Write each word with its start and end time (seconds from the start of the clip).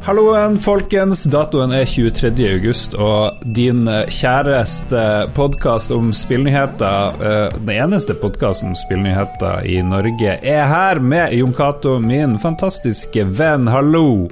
Halloen, 0.00 0.54
folkens. 0.58 1.26
Datoen 1.28 1.74
er 1.76 1.84
23. 1.84 2.30
august, 2.54 2.94
og 2.96 3.42
din 3.44 3.84
kjæreste 4.08 5.02
podkast 5.36 5.92
om 5.92 6.08
spillnyheter, 6.16 7.20
eh, 7.20 7.58
den 7.58 7.74
eneste 7.74 8.16
podkasten 8.16 8.72
om 8.72 8.78
spillnyheter 8.80 9.66
i 9.68 9.82
Norge, 9.84 10.38
er 10.40 10.64
her 10.66 11.00
med 11.04 11.34
Jon 11.36 11.52
Cato, 11.52 11.98
min 12.00 12.38
fantastiske 12.38 13.26
venn. 13.28 13.68
Hallo. 13.68 14.30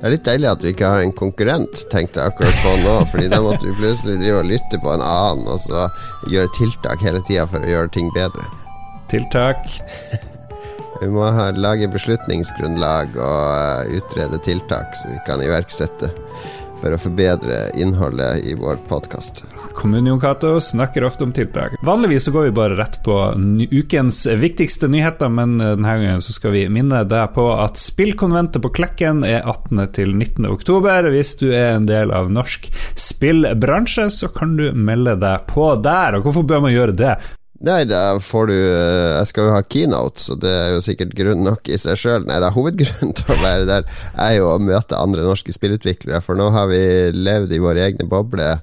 Det 0.00 0.04
er 0.08 0.14
litt 0.14 0.28
deilig 0.28 0.50
at 0.52 0.62
vi 0.64 0.74
ikke 0.74 0.92
har 0.92 1.06
en 1.06 1.16
konkurrent, 1.16 1.86
tenkte 1.92 2.20
jeg 2.20 2.32
akkurat 2.32 2.60
på 2.60 2.76
nå. 2.84 2.96
Fordi 3.12 3.28
da 3.32 3.40
måtte 3.40 3.64
vi 3.64 3.78
plutselig 3.80 4.20
drive 4.20 4.42
og 4.42 4.50
lytte 4.52 4.80
på 4.80 4.92
en 4.92 5.04
annen 5.04 5.48
og 5.48 5.60
så 5.60 5.88
gjøre 6.28 6.52
tiltak 6.56 7.00
hele 7.04 7.24
tida 7.28 7.48
for 7.48 7.64
å 7.64 7.72
gjøre 7.72 7.92
ting 7.96 8.12
bedre. 8.16 8.44
Tiltak. 9.08 9.64
Vi 11.00 11.08
må 11.08 11.24
ha, 11.24 11.48
lage 11.56 11.88
beslutningsgrunnlag 11.88 13.14
og 13.16 13.44
uh, 13.48 13.94
utrede 13.96 14.40
tiltak 14.44 14.92
som 14.98 15.14
vi 15.14 15.22
kan 15.24 15.40
iverksette 15.40 16.10
for 16.80 16.96
å 16.96 17.00
forbedre 17.00 17.68
innholdet 17.80 18.44
i 18.48 18.54
vår 18.56 18.78
podkast. 18.88 19.42
Kommune 19.76 20.12
Cato 20.20 20.54
snakker 20.60 21.04
ofte 21.04 21.24
om 21.24 21.32
tiltak. 21.32 21.76
Vanligvis 21.84 22.26
så 22.26 22.34
går 22.34 22.48
vi 22.48 22.54
bare 22.56 22.76
rett 22.76 22.98
på 23.04 23.16
ukens 23.70 24.22
viktigste 24.26 24.88
nyheter, 24.92 25.28
men 25.32 25.60
eh, 25.60 25.74
denne 25.76 25.96
gangen 26.00 26.24
så 26.24 26.34
skal 26.36 26.54
vi 26.56 26.66
minne 26.72 27.02
deg 27.08 27.34
på 27.36 27.46
at 27.54 27.80
Spillkonventet 27.80 28.64
på 28.64 28.72
Klekken 28.76 29.24
er 29.28 29.44
18. 29.44 29.84
til 29.96 30.14
19. 30.16 30.48
oktober. 30.52 31.10
Hvis 31.12 31.34
du 31.40 31.48
er 31.48 31.74
en 31.74 31.88
del 31.88 32.12
av 32.16 32.32
norsk 32.32 32.68
spillbransje, 32.98 34.10
så 34.12 34.32
kan 34.32 34.56
du 34.60 34.70
melde 34.76 35.16
deg 35.20 35.48
på 35.48 35.72
der. 35.84 36.18
Og 36.18 36.28
hvorfor 36.28 36.48
bør 36.48 36.66
man 36.68 36.76
gjøre 36.76 36.96
det? 36.96 37.14
Nei, 37.60 37.82
da 37.84 38.14
får 38.24 38.46
du 38.48 38.54
eh, 38.56 39.18
Jeg 39.18 39.28
skal 39.28 39.48
jo 39.50 39.52
ha 39.52 39.60
keynote, 39.68 40.22
så 40.24 40.36
det 40.40 40.48
er 40.48 40.70
jo 40.76 40.80
sikkert 40.84 41.12
grunn 41.18 41.42
nok 41.44 41.68
i 41.68 41.76
seg 41.80 41.98
sjøl. 42.00 42.24
Nei, 42.28 42.38
da 42.40 42.48
hovedgrunnen 42.54 43.12
til 43.18 43.34
å 43.34 43.36
være 43.42 43.66
der 43.68 43.90
er 44.16 44.38
jo 44.38 44.48
å 44.54 44.62
møte 44.62 44.96
andre 44.96 45.26
norske 45.26 45.52
spillutviklere, 45.52 46.22
for 46.24 46.40
nå 46.40 46.48
har 46.54 46.70
vi 46.72 46.80
levd 47.12 47.52
i 47.52 47.60
våre 47.60 47.84
egne 47.84 48.08
bobler 48.08 48.62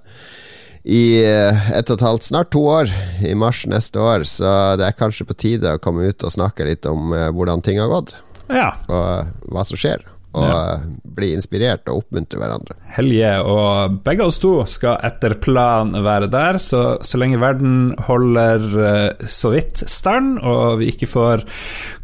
i 0.88 1.20
eh, 1.20 1.70
ett 1.78 1.90
og 1.92 1.98
et 2.00 2.06
halvt, 2.08 2.26
snart 2.30 2.50
to 2.56 2.62
år, 2.72 2.90
i 3.28 3.34
mars 3.38 3.66
neste 3.68 4.00
år, 4.00 4.24
så 4.26 4.54
det 4.80 4.86
er 4.88 4.96
kanskje 4.98 5.28
på 5.28 5.36
tide 5.36 5.74
å 5.76 5.82
komme 5.84 6.08
ut 6.08 6.24
og 6.24 6.32
snakke 6.34 6.66
litt 6.66 6.88
om 6.88 7.12
eh, 7.14 7.28
hvordan 7.36 7.62
ting 7.66 7.82
har 7.84 7.92
gått, 7.92 8.16
Ja. 8.48 8.70
og 8.88 9.52
hva 9.52 9.66
som 9.68 9.76
skjer. 9.78 10.06
Og 10.38 10.46
Ja. 10.48 10.78
bli 11.18 11.32
inspirert 11.34 11.88
og 11.90 12.04
oppmuntre 12.04 12.38
hverandre. 12.38 12.76
Helge 12.94 13.32
og 13.42 13.96
begge 14.06 14.26
oss 14.28 14.38
to 14.40 14.52
skal 14.70 15.00
etter 15.08 15.34
plan 15.42 15.92
være 16.06 16.30
der, 16.30 16.60
så, 16.62 16.84
så 17.02 17.18
lenge 17.18 17.40
verden 17.42 17.96
holder 18.06 18.68
eh, 18.86 19.26
så 19.26 19.52
vidt 19.56 19.82
stand, 19.90 20.38
og 20.46 20.78
vi 20.84 20.92
ikke 20.94 21.10
får 21.10 21.44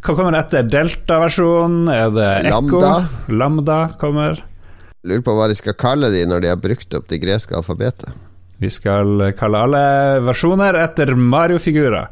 Hva 0.04 0.16
kommer 0.18 0.34
etter? 0.38 0.66
Delta-versjonen? 0.66 1.86
Er 1.94 2.10
det 2.10 2.28
Ekko? 2.50 2.80
Lambda. 2.80 2.92
Lambda 3.30 3.78
kommer. 4.00 4.42
Lurer 5.04 5.22
på 5.24 5.34
hva 5.36 5.48
de 5.50 5.56
skal 5.58 5.76
kalle 5.78 6.10
de 6.10 6.24
når 6.26 6.40
de 6.42 6.48
har 6.48 6.60
brukt 6.60 6.94
opp 6.96 7.06
det 7.12 7.20
greske 7.22 7.54
alfabetet. 7.56 8.10
Vi 8.64 8.70
skal 8.72 9.20
kalle 9.36 9.60
alle 9.66 9.80
versjoner 10.24 10.78
etter 10.80 11.12
Mario-figurer. 11.20 12.08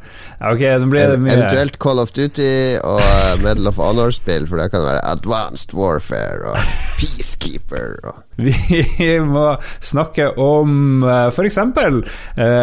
Ok, 0.52 0.60
nå 0.82 0.90
blir 0.92 1.14
det 1.14 1.20
mye 1.22 1.36
Eventuelt 1.38 1.78
Call 1.80 2.02
of 2.02 2.12
Duty 2.12 2.76
og 2.84 3.00
uh, 3.00 3.38
Medal 3.40 3.70
of 3.70 3.80
Honor-spill, 3.80 4.44
for 4.50 4.60
det 4.60 4.68
kan 4.74 4.84
være 4.84 5.04
Advanced 5.14 5.72
Warfare 5.78 6.52
og 6.52 6.74
Peacekeeper 6.98 8.02
og 8.10 8.20
Vi 8.42 9.12
må 9.20 9.44
snakke 9.84 10.30
om 10.40 11.04
uh, 11.04 11.28
f.eks. 11.28 11.58
Uh, 11.58 12.04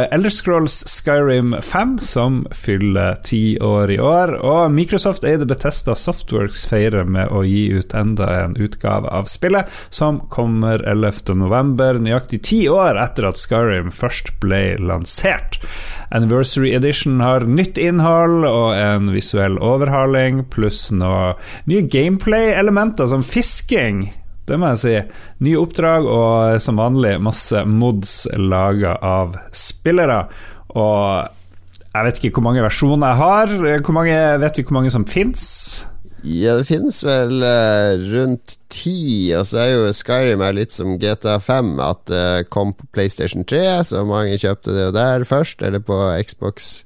Elder 0.10 0.34
Scrolls 0.34 0.82
Skyrim 0.90 1.54
5, 1.62 1.98
som 2.02 2.40
fyller 2.52 3.20
ti 3.24 3.60
år 3.62 3.94
i 3.94 4.00
år. 4.02 4.34
Og 4.42 4.74
Microsoft 4.74 5.24
eide 5.30 5.48
Betesta 5.50 5.96
Softworks 5.96 6.66
feirer 6.70 7.06
med 7.06 7.32
å 7.32 7.44
gi 7.48 7.70
ut 7.78 7.94
enda 7.96 8.32
en 8.42 8.58
utgave 8.60 9.12
av 9.14 9.30
spillet, 9.32 9.70
som 9.94 10.24
kommer 10.34 10.84
11.11., 10.84 12.04
nøyaktig 12.04 12.42
ti 12.50 12.64
år 12.72 13.00
etter 13.00 13.30
at 13.30 13.40
Skyrim 13.40 13.79
først 13.88 14.34
ble 14.44 14.76
lansert. 14.84 15.58
Anniversary 16.12 16.74
Edition 16.76 17.24
har 17.24 17.48
nytt 17.48 17.80
innhold 17.80 18.44
og 18.50 18.76
en 18.76 19.10
visuell 19.16 19.56
overhaling, 19.64 20.44
pluss 20.52 20.90
noe 20.92 21.38
nye 21.70 21.88
gameplay-elementer 21.88 23.10
som 23.10 23.24
fisking. 23.26 24.10
Det 24.50 24.58
må 24.58 24.74
jeg 24.74 24.82
si. 24.82 24.96
Nye 25.46 25.60
oppdrag 25.62 26.08
og 26.10 26.60
som 26.64 26.80
vanlig 26.82 27.16
masse 27.22 27.64
mods 27.70 28.24
laga 28.36 28.96
av 29.06 29.38
spillere. 29.56 30.24
Og 30.74 31.30
jeg 31.90 32.06
vet 32.06 32.20
ikke 32.20 32.38
hvor 32.38 32.48
mange 32.50 32.66
versjoner 32.66 33.14
jeg 33.14 33.22
har. 33.24 33.54
Hvor 33.86 33.96
mange, 33.98 34.18
vet 34.42 34.60
vi 34.60 34.66
hvor 34.66 34.80
mange 34.80 34.94
som 34.94 35.06
fins? 35.10 35.46
Ja, 36.24 36.58
det 36.60 36.66
finnes 36.68 36.98
vel 37.08 37.44
eh, 37.48 37.94
rundt 38.12 38.58
ti, 38.74 39.32
og 39.38 39.46
så 39.48 39.62
er 39.64 39.70
jo 39.72 39.92
Skyrim 39.96 40.42
er 40.44 40.58
litt 40.58 40.76
som 40.76 40.98
GTA 41.00 41.38
5, 41.40 41.78
at 41.80 42.02
det 42.12 42.50
kom 42.52 42.74
på 42.76 42.90
PlayStation 42.96 43.46
3, 43.48 43.62
så 43.88 44.04
mange 44.08 44.36
kjøpte 44.42 44.76
det 44.76 44.90
jo 44.90 44.96
der 44.98 45.24
først, 45.28 45.64
eller 45.64 45.80
på 45.80 45.96
Xbox 46.28 46.84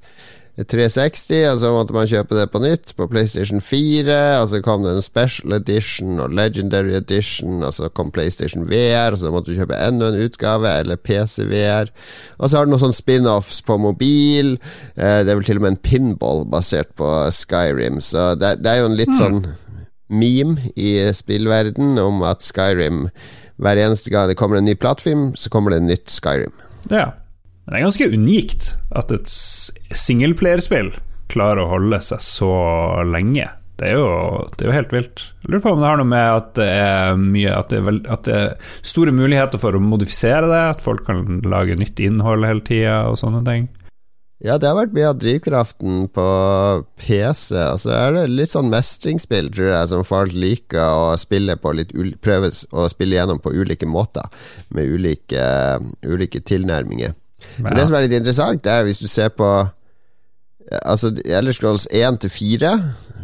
360, 0.54 1.48
og 1.50 1.56
så 1.58 1.70
måtte 1.74 1.96
man 1.96 2.10
kjøpe 2.10 2.36
det 2.38 2.46
på 2.54 2.60
nytt 2.62 2.92
på 2.94 3.08
PlayStation 3.10 3.62
4, 3.64 4.18
og 4.38 4.52
så 4.52 4.60
kom 4.62 4.84
det 4.86 4.92
en 4.94 5.02
Special 5.02 5.56
Edition 5.58 6.20
og 6.22 6.36
Legendary 6.38 6.94
Edition, 7.00 7.64
og 7.66 7.74
så 7.74 7.90
kom 7.90 8.12
PlayStation 8.14 8.68
VR, 8.70 9.18
så 9.18 9.32
måtte 9.34 9.50
du 9.50 9.58
kjøpe 9.58 9.80
enda 9.82 10.12
en 10.12 10.22
utgave, 10.22 10.70
eller 10.84 11.02
PC 11.02 11.48
VR, 11.50 11.90
og 12.38 12.46
så 12.46 12.60
har 12.60 12.68
du 12.68 12.74
noen 12.74 12.84
sånne 12.84 13.00
spin-offs 13.00 13.64
på 13.66 13.80
mobil, 13.82 14.60
eh, 14.94 15.24
det 15.26 15.34
er 15.34 15.42
vel 15.42 15.48
til 15.48 15.58
og 15.58 15.66
med 15.66 15.74
en 15.74 15.84
pinball 15.90 16.46
basert 16.54 16.94
på 17.02 17.10
Skyrim, 17.34 17.98
så 18.06 18.36
det, 18.38 18.60
det 18.62 18.76
er 18.76 18.84
jo 18.84 18.92
en 18.92 19.00
litt 19.00 19.18
sånn 19.18 19.42
meme 20.14 20.70
i 20.78 21.00
spillverden 21.18 21.98
om 21.98 22.22
at 22.30 22.46
Skyrim 22.46 23.08
hver 23.58 23.82
eneste 23.82 24.14
gang 24.14 24.30
det 24.30 24.38
kommer 24.38 24.62
en 24.62 24.70
ny 24.70 24.78
plattfilm, 24.78 25.32
så 25.34 25.50
kommer 25.50 25.74
det 25.74 25.82
en 25.82 25.90
nytt 25.96 26.14
Skyrim. 26.14 26.54
Ja. 26.94 27.10
Men 27.64 27.74
det 27.74 27.80
er 27.80 27.86
ganske 27.88 28.12
unikt 28.12 28.70
at 28.92 29.12
et 29.16 29.34
singelplayerspill 29.96 30.94
klarer 31.32 31.64
å 31.64 31.72
holde 31.78 32.00
seg 32.04 32.24
så 32.24 32.56
lenge. 33.08 33.48
Det 33.80 33.88
er, 33.90 33.98
jo, 33.98 34.10
det 34.54 34.66
er 34.66 34.70
jo 34.70 34.76
helt 34.76 34.92
vilt. 34.94 35.22
Jeg 35.42 35.50
lurer 35.50 35.64
på 35.64 35.72
om 35.74 35.80
det 35.82 35.88
har 35.90 35.98
noe 36.00 36.08
med 36.08 36.28
at 36.30 36.50
det 36.60 36.68
er 36.70 37.16
mye 37.20 37.56
At 37.58 37.72
det 37.72 37.80
er, 37.80 37.86
veld, 37.88 38.04
at 38.06 38.28
det 38.28 38.36
er 38.38 38.76
store 38.86 39.14
muligheter 39.16 39.60
for 39.60 39.76
å 39.76 39.82
modifisere 39.82 40.46
det, 40.52 40.60
at 40.76 40.84
folk 40.84 41.08
kan 41.08 41.42
lage 41.50 41.80
nytt 41.80 42.04
innhold 42.04 42.46
hele 42.48 42.64
tida 42.64 43.00
og 43.10 43.18
sånne 43.20 43.42
ting. 43.48 43.72
Ja, 44.44 44.58
det 44.60 44.68
har 44.68 44.76
vært 44.76 44.92
mye 44.92 45.08
av 45.08 45.20
drivkraften 45.24 46.08
på 46.12 46.28
PC. 47.00 47.56
Altså 47.56 47.94
er 47.96 48.14
det 48.18 48.24
litt 48.28 48.52
sånn 48.52 48.68
mestringsspill, 48.72 49.48
tror 49.56 49.70
jeg, 49.72 49.90
som 49.94 50.04
folk 50.04 50.36
liker 50.36 50.84
å 50.84 51.14
spille 51.20 51.56
på 51.56 51.72
litt 51.80 51.94
prøves 52.24 52.66
å 52.76 52.90
spille 52.92 53.16
gjennom 53.16 53.40
på 53.40 53.56
ulike 53.56 53.88
måter, 53.88 54.28
med 54.76 54.92
ulike, 54.92 55.46
ulike 56.04 56.44
tilnærminger. 56.44 57.16
Men 57.60 57.76
det 57.78 57.88
som 57.88 57.96
er 57.98 58.06
litt 58.08 58.16
interessant, 58.18 58.66
er 58.68 58.84
hvis 58.88 59.02
du 59.04 59.08
ser 59.08 59.30
på 59.36 59.48
Altså 60.88 61.12
Elder 61.28 61.54
Scrolls 61.54 61.84
1 61.92 62.22
til 62.24 62.32
4 62.34 62.70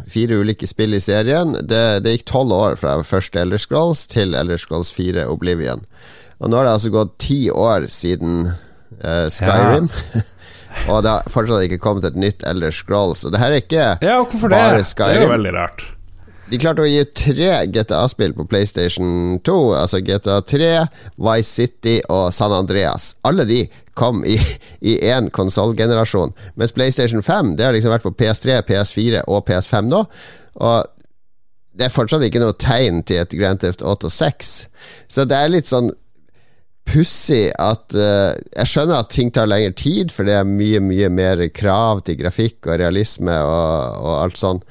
Fire 0.09 0.39
ulike 0.41 0.67
spill 0.67 0.93
i 0.97 0.99
serien. 1.01 1.53
Det, 1.69 2.01
det 2.03 2.15
gikk 2.15 2.25
tolv 2.29 2.53
år 2.53 2.75
fra 2.81 2.95
første 3.05 3.39
Elder 3.43 3.61
Scrolls 3.61 4.07
til 4.09 4.33
Elder 4.37 4.57
Scrolls 4.57 4.89
4 4.95 5.27
Oblivion. 5.29 5.83
Og 6.41 6.49
nå 6.49 6.57
har 6.57 6.65
det 6.65 6.71
altså 6.79 6.89
gått 6.93 7.11
ti 7.21 7.37
år 7.53 7.85
siden 7.93 8.47
uh, 9.03 9.27
Skyrim. 9.29 9.89
og 10.91 11.03
det 11.05 11.13
har 11.13 11.29
fortsatt 11.29 11.65
ikke 11.67 11.77
kommet 11.83 12.07
et 12.09 12.17
nytt 12.17 12.45
Elder 12.49 12.73
Scrolls. 12.73 13.21
Og 13.27 13.35
det 13.35 13.41
her 13.43 13.53
er 13.53 13.61
ikke 13.61 13.85
Ja, 13.85 13.95
bare 14.01 14.25
hvorfor 14.25 14.49
det? 14.53 14.63
er 14.65 14.85
Skyrim. 14.87 15.25
jo 15.27 15.31
veldig 15.35 15.53
rart. 15.59 15.85
De 16.49 16.57
klarte 16.57 16.81
å 16.81 16.89
gi 16.89 17.03
tre 17.13 17.51
GTA-spill 17.69 18.33
på 18.33 18.47
PlayStation 18.49 19.37
2. 19.45 19.57
Altså 19.77 19.99
GTA 20.01 20.39
3, 20.41 20.71
Vice 21.21 21.49
City 21.49 21.99
og 22.09 22.31
San 22.33 22.55
Andreas. 22.55 23.11
Alle 23.27 23.45
de 23.45 23.63
kom 23.99 24.23
i 24.25 24.39
én 25.13 25.29
konsollgenerasjon. 25.35 26.33
Mens 26.57 26.73
PlayStation 26.73 27.21
5 27.25 27.55
Det 27.57 27.67
har 27.67 27.75
liksom 27.75 27.93
vært 27.93 28.07
på 28.07 28.15
PS3, 28.17 28.63
PS4 28.65 29.23
og 29.27 29.45
PS5 29.49 29.91
nå. 29.91 30.03
Og 30.65 30.95
det 31.79 31.87
er 31.87 31.93
fortsatt 31.93 32.25
ikke 32.25 32.41
noe 32.41 32.57
tegn 32.59 33.03
til 33.07 33.21
et 33.21 33.37
Grand 33.37 33.61
Theft 33.61 33.85
Auto 33.85 34.09
6. 34.11 34.53
Så 35.07 35.29
det 35.29 35.37
er 35.37 35.53
litt 35.53 35.69
sånn 35.69 35.93
pussig 36.89 37.51
at 37.61 37.93
uh, 37.93 38.33
Jeg 38.55 38.71
skjønner 38.71 39.03
at 39.03 39.11
ting 39.13 39.29
tar 39.29 39.45
lengre 39.45 39.75
tid, 39.77 40.09
for 40.09 40.25
det 40.25 40.39
er 40.39 40.49
mye, 40.49 40.81
mye 40.81 41.13
mer 41.13 41.45
krav 41.53 42.01
til 42.07 42.17
grafikk 42.17 42.65
og 42.65 42.79
realisme 42.81 43.37
og, 43.45 43.99
og 44.01 44.15
alt 44.23 44.41
sånn. 44.41 44.63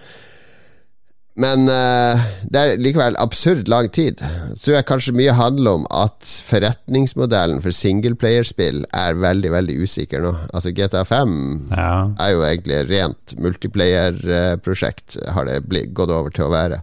Men 1.39 1.69
uh, 1.71 2.19
det 2.51 2.59
er 2.61 2.81
likevel 2.83 3.15
absurd 3.23 3.69
lang 3.71 3.87
tid. 3.95 4.19
Jeg 4.19 4.59
tror 4.59 4.75
jeg 4.75 4.87
kanskje 4.89 5.15
mye 5.15 5.35
handler 5.39 5.79
om 5.79 5.85
at 5.95 6.27
forretningsmodellen 6.49 7.63
for 7.63 7.75
singleplayerspill 7.75 8.83
er 8.91 9.21
veldig, 9.23 9.53
veldig 9.55 9.77
usikker 9.85 10.25
nå. 10.25 10.33
Altså 10.51 10.73
GTA 10.75 11.05
5 11.07 11.37
Ja. 11.71 11.93
er 12.19 12.33
jo 12.35 12.43
egentlig 12.43 12.81
rent 12.91 13.37
multiplayer-prosjekt, 13.39 15.21
har 15.37 15.47
det 15.47 15.61
blitt, 15.71 15.95
gått 15.95 16.11
over 16.11 16.35
til 16.35 16.49
å 16.49 16.53
være. 16.57 16.83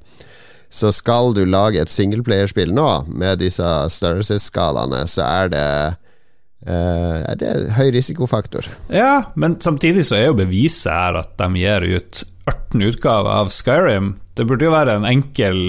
Så 0.72 0.92
skal 0.96 1.36
du 1.36 1.44
lage 1.48 1.80
et 1.84 1.92
singleplayerspill 1.92 2.72
nå, 2.76 2.88
med 3.12 3.40
disse 3.44 3.68
størrelsesskalaene, 3.92 5.04
så 5.08 5.28
er 5.28 5.52
det 5.52 5.68
eh, 6.66 7.34
det 7.40 7.50
er 7.50 7.66
høy 7.78 7.90
risikofaktor. 7.96 8.68
ja, 8.94 9.32
men 9.36 9.60
samtidig 9.62 10.06
så 10.08 10.20
er 10.20 10.30
jo 10.30 10.40
beviset 10.42 10.92
her 10.92 11.22
at 11.24 11.36
de 11.42 11.50
gir 11.62 11.88
ut 11.96 12.24
18 12.46 12.86
utgaver 12.92 13.32
av 13.42 13.52
Skyrim. 13.54 14.16
Det 14.36 14.46
burde 14.46 14.68
jo 14.68 14.74
være 14.74 14.98
en 15.00 15.08
enkel 15.08 15.60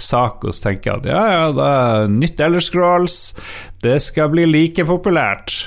sak 0.00 0.46
å 0.46 0.54
tenke 0.54 0.94
at 0.94 1.06
ja, 1.06 1.24
ja, 1.30 1.42
da 1.54 1.70
nytt 2.10 2.40
Elder 2.40 2.64
Scrolls, 2.64 3.34
det 3.84 3.98
skal 4.02 4.32
bli 4.32 4.46
like 4.48 4.86
populært. 4.88 5.66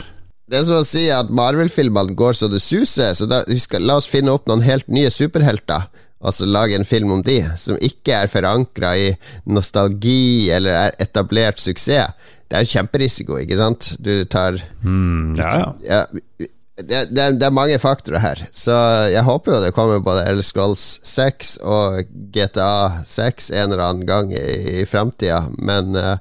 Det 0.50 0.58
er 0.58 0.66
som 0.66 0.80
å 0.80 0.88
si 0.88 1.06
at 1.14 1.30
Marvel-filmene 1.30 2.16
går 2.18 2.40
så 2.40 2.50
det 2.50 2.64
suser, 2.64 3.14
så 3.14 3.28
da, 3.30 3.44
skal, 3.62 3.86
la 3.86 4.00
oss 4.02 4.10
finne 4.10 4.34
opp 4.34 4.50
noen 4.50 4.66
helt 4.66 4.88
nye 4.90 5.12
superhelter. 5.14 5.86
Altså 6.20 6.48
lage 6.50 6.76
en 6.76 6.88
film 6.88 7.14
om 7.16 7.22
de, 7.24 7.38
som 7.56 7.78
ikke 7.80 8.18
er 8.26 8.32
forankra 8.32 8.96
i 8.98 9.12
nostalgi 9.48 10.50
eller 10.52 10.90
er 10.90 10.98
etablert 11.06 11.62
suksess. 11.62 12.34
Det 12.50 12.58
er 12.58 12.66
jo 12.66 12.74
kjemperisiko, 12.74 13.38
ikke 13.44 13.60
sant? 13.60 13.92
Du 14.02 14.14
tar 14.26 14.58
mm, 14.82 15.36
ja, 15.38 15.52
ja. 15.86 16.00
ja 16.42 16.50
det, 16.80 17.10
det, 17.12 17.26
det, 17.40 17.46
er 17.46 17.54
mange 17.54 17.76
faktorer 17.82 18.22
her, 18.24 18.42
så 18.56 18.76
jeg 19.12 19.26
håper 19.28 19.52
jo 19.52 19.62
det 19.66 19.74
kommer 19.76 20.00
både 20.04 20.24
L 20.32 20.40
Scrolls 20.46 20.86
6 21.04 21.58
og 21.68 22.00
GTA 22.34 23.04
6 23.06 23.52
en 23.52 23.74
eller 23.74 23.84
annen 23.84 24.08
gang 24.08 24.32
i, 24.32 24.80
i 24.80 24.86
framtida, 24.88 25.42
men 25.60 25.98
uh, 26.00 26.16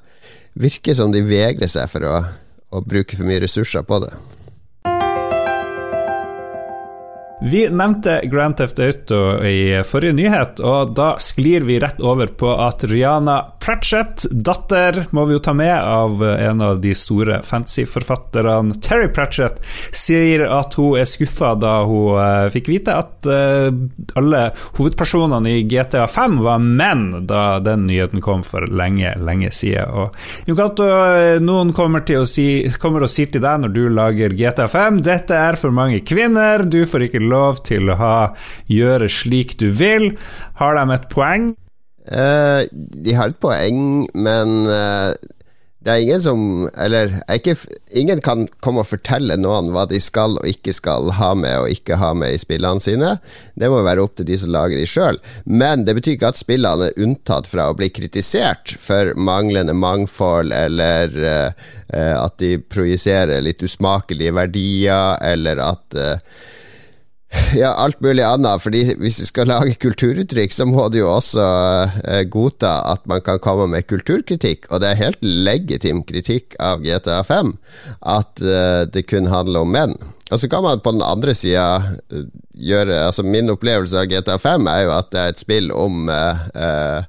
virker 0.59 0.97
som 0.99 1.15
de 1.15 1.23
vegrer 1.23 1.71
seg 1.71 1.87
for 1.93 2.09
å, 2.09 2.17
å 2.75 2.83
bruke 2.83 3.17
for 3.17 3.29
mye 3.29 3.45
ressurser 3.45 3.87
på 3.87 4.01
det. 4.03 4.11
Vi 7.41 7.71
nevnte 7.71 8.21
Grand 8.25 8.57
Theft 8.57 8.79
Auto 8.79 9.45
i 9.45 9.83
forrige 9.87 10.13
nyhet, 10.19 10.59
og 10.59 10.91
da 10.99 11.13
sklir 11.23 11.63
vi 11.69 11.77
rett 11.79 12.01
over 12.03 12.27
på 12.35 12.51
at 12.59 12.83
Rihanna 12.91 13.37
Pratchett, 13.63 14.25
datter, 14.33 15.05
må 15.15 15.23
vi 15.29 15.37
jo 15.37 15.43
ta 15.45 15.53
med, 15.55 15.77
av 15.77 16.23
en 16.25 16.63
av 16.65 16.81
de 16.83 16.95
store 16.99 17.39
fantasyforfatterne, 17.47 18.75
Terry 18.83 19.07
Pratchett, 19.15 19.61
sier 19.95 20.43
at 20.51 20.75
hun 20.81 20.97
er 20.99 21.07
skuffa 21.07 21.53
da 21.61 21.77
hun 21.87 22.17
uh, 22.19 22.49
fikk 22.51 22.73
vite 22.73 22.97
at 22.97 23.29
uh, 23.31 23.69
alle 24.19 24.43
hovedpersonene 24.81 25.53
i 25.61 25.63
GTA 25.69 26.09
5 26.11 26.41
var 26.43 26.59
menn, 26.65 27.07
da 27.31 27.61
den 27.63 27.87
nyheten 27.87 28.25
kom 28.25 28.43
for 28.43 28.67
lenge, 28.67 29.15
lenge 29.23 29.53
siden. 29.55 29.95
Og 29.95 30.51
Jokato, 30.51 30.89
eh, 30.89 31.39
noen 31.45 31.71
kommer, 31.77 32.03
til 32.09 32.25
å 32.25 32.27
si, 32.27 32.65
kommer 32.83 33.07
og 33.07 33.13
sier 33.13 33.31
til 33.31 33.45
deg 33.45 33.63
når 33.63 33.77
du 33.77 33.83
lager 33.93 34.35
GTA 34.35 34.67
5 34.73 35.03
dette 35.07 35.39
er 35.39 35.61
for 35.61 35.75
mange 35.75 36.01
kvinner, 36.09 36.67
du 36.67 36.81
får 36.89 37.07
ikke 37.07 37.28
lov 37.31 37.63
til 37.69 37.93
å 37.93 37.99
ha, 38.01 38.19
gjøre 38.73 39.09
slik 39.13 39.57
du 39.61 39.69
vil. 39.71 40.13
Har 40.61 40.79
de 40.79 40.85
et 40.97 41.09
poeng? 41.13 41.51
Uh, 42.09 42.65
de 42.73 43.13
har 43.13 43.29
et 43.29 43.43
poeng, 43.43 44.07
men 44.17 44.55
uh, 44.65 45.13
det 45.89 45.93
er 45.95 46.03
ingen 46.03 46.23
som 46.23 46.41
Eller 46.81 47.13
ikke, 47.33 47.55
ingen 47.97 48.21
kan 48.25 48.47
komme 48.65 48.83
og 48.83 48.91
fortelle 48.91 49.39
noen 49.41 49.71
hva 49.73 49.87
de 49.89 50.01
skal 50.03 50.35
og 50.41 50.49
ikke 50.49 50.75
skal 50.77 51.13
ha 51.17 51.31
med 51.39 51.55
og 51.63 51.73
ikke 51.73 51.97
ha 52.01 52.11
med 52.19 52.35
i 52.35 52.41
spillene 52.41 52.83
sine. 52.83 53.15
Det 53.59 53.71
må 53.71 53.81
være 53.87 54.03
opp 54.05 54.19
til 54.19 54.29
de 54.29 54.37
som 54.41 54.53
lager 54.53 54.81
de 54.81 54.89
sjøl. 54.89 55.21
Men 55.47 55.87
det 55.87 55.95
betyr 55.97 56.17
ikke 56.17 56.33
at 56.35 56.41
spillene 56.41 56.91
er 56.91 57.01
unntatt 57.05 57.49
fra 57.49 57.71
å 57.71 57.79
bli 57.79 57.89
kritisert 57.95 58.75
for 58.83 59.15
manglende 59.15 59.77
mangfold, 59.77 60.53
eller 60.53 61.15
uh, 61.23 61.67
at 62.19 62.37
de 62.43 62.59
projiserer 62.61 63.41
litt 63.45 63.65
usmakelige 63.65 64.35
verdier, 64.37 65.17
eller 65.25 65.63
at 65.63 66.01
ja, 67.61 67.73
alt 67.77 68.01
mulig 68.01 68.25
annet. 68.25 68.63
Fordi 68.63 68.83
hvis 69.01 69.19
du 69.21 69.27
skal 69.29 69.51
lage 69.51 69.77
kulturuttrykk, 69.83 70.55
så 70.55 70.67
må 70.69 70.89
du 70.93 71.01
jo 71.03 71.11
også 71.13 71.45
eh, 72.05 72.23
godta 72.31 72.79
at 72.93 73.05
man 73.11 73.23
kan 73.25 73.41
komme 73.45 73.69
med 73.73 73.89
kulturkritikk. 73.89 74.69
Og 74.71 74.83
det 74.83 74.93
er 74.93 75.03
helt 75.03 75.23
legitim 75.23 76.05
kritikk 76.09 76.57
av 76.63 76.85
GTA5 76.85 77.55
at 78.17 78.45
eh, 78.45 78.85
det 78.89 79.07
kun 79.11 79.29
handler 79.33 79.67
om 79.67 79.77
menn. 79.77 79.99
Og 80.29 80.41
så 80.41 80.49
kan 80.49 80.65
man 80.65 80.81
på 80.85 80.93
den 80.93 81.05
andre 81.05 81.33
sida 81.33 81.81
uh, 81.81 82.25
gjøre 82.53 82.99
Altså, 83.07 83.23
min 83.25 83.49
opplevelse 83.49 83.97
av 83.97 84.11
GTA5 84.11 84.67
er 84.69 84.83
jo 84.85 84.91
at 84.93 85.09
det 85.15 85.23
er 85.23 85.31
et 85.33 85.41
spill 85.41 85.71
om 85.73 86.11
uh, 86.13 87.07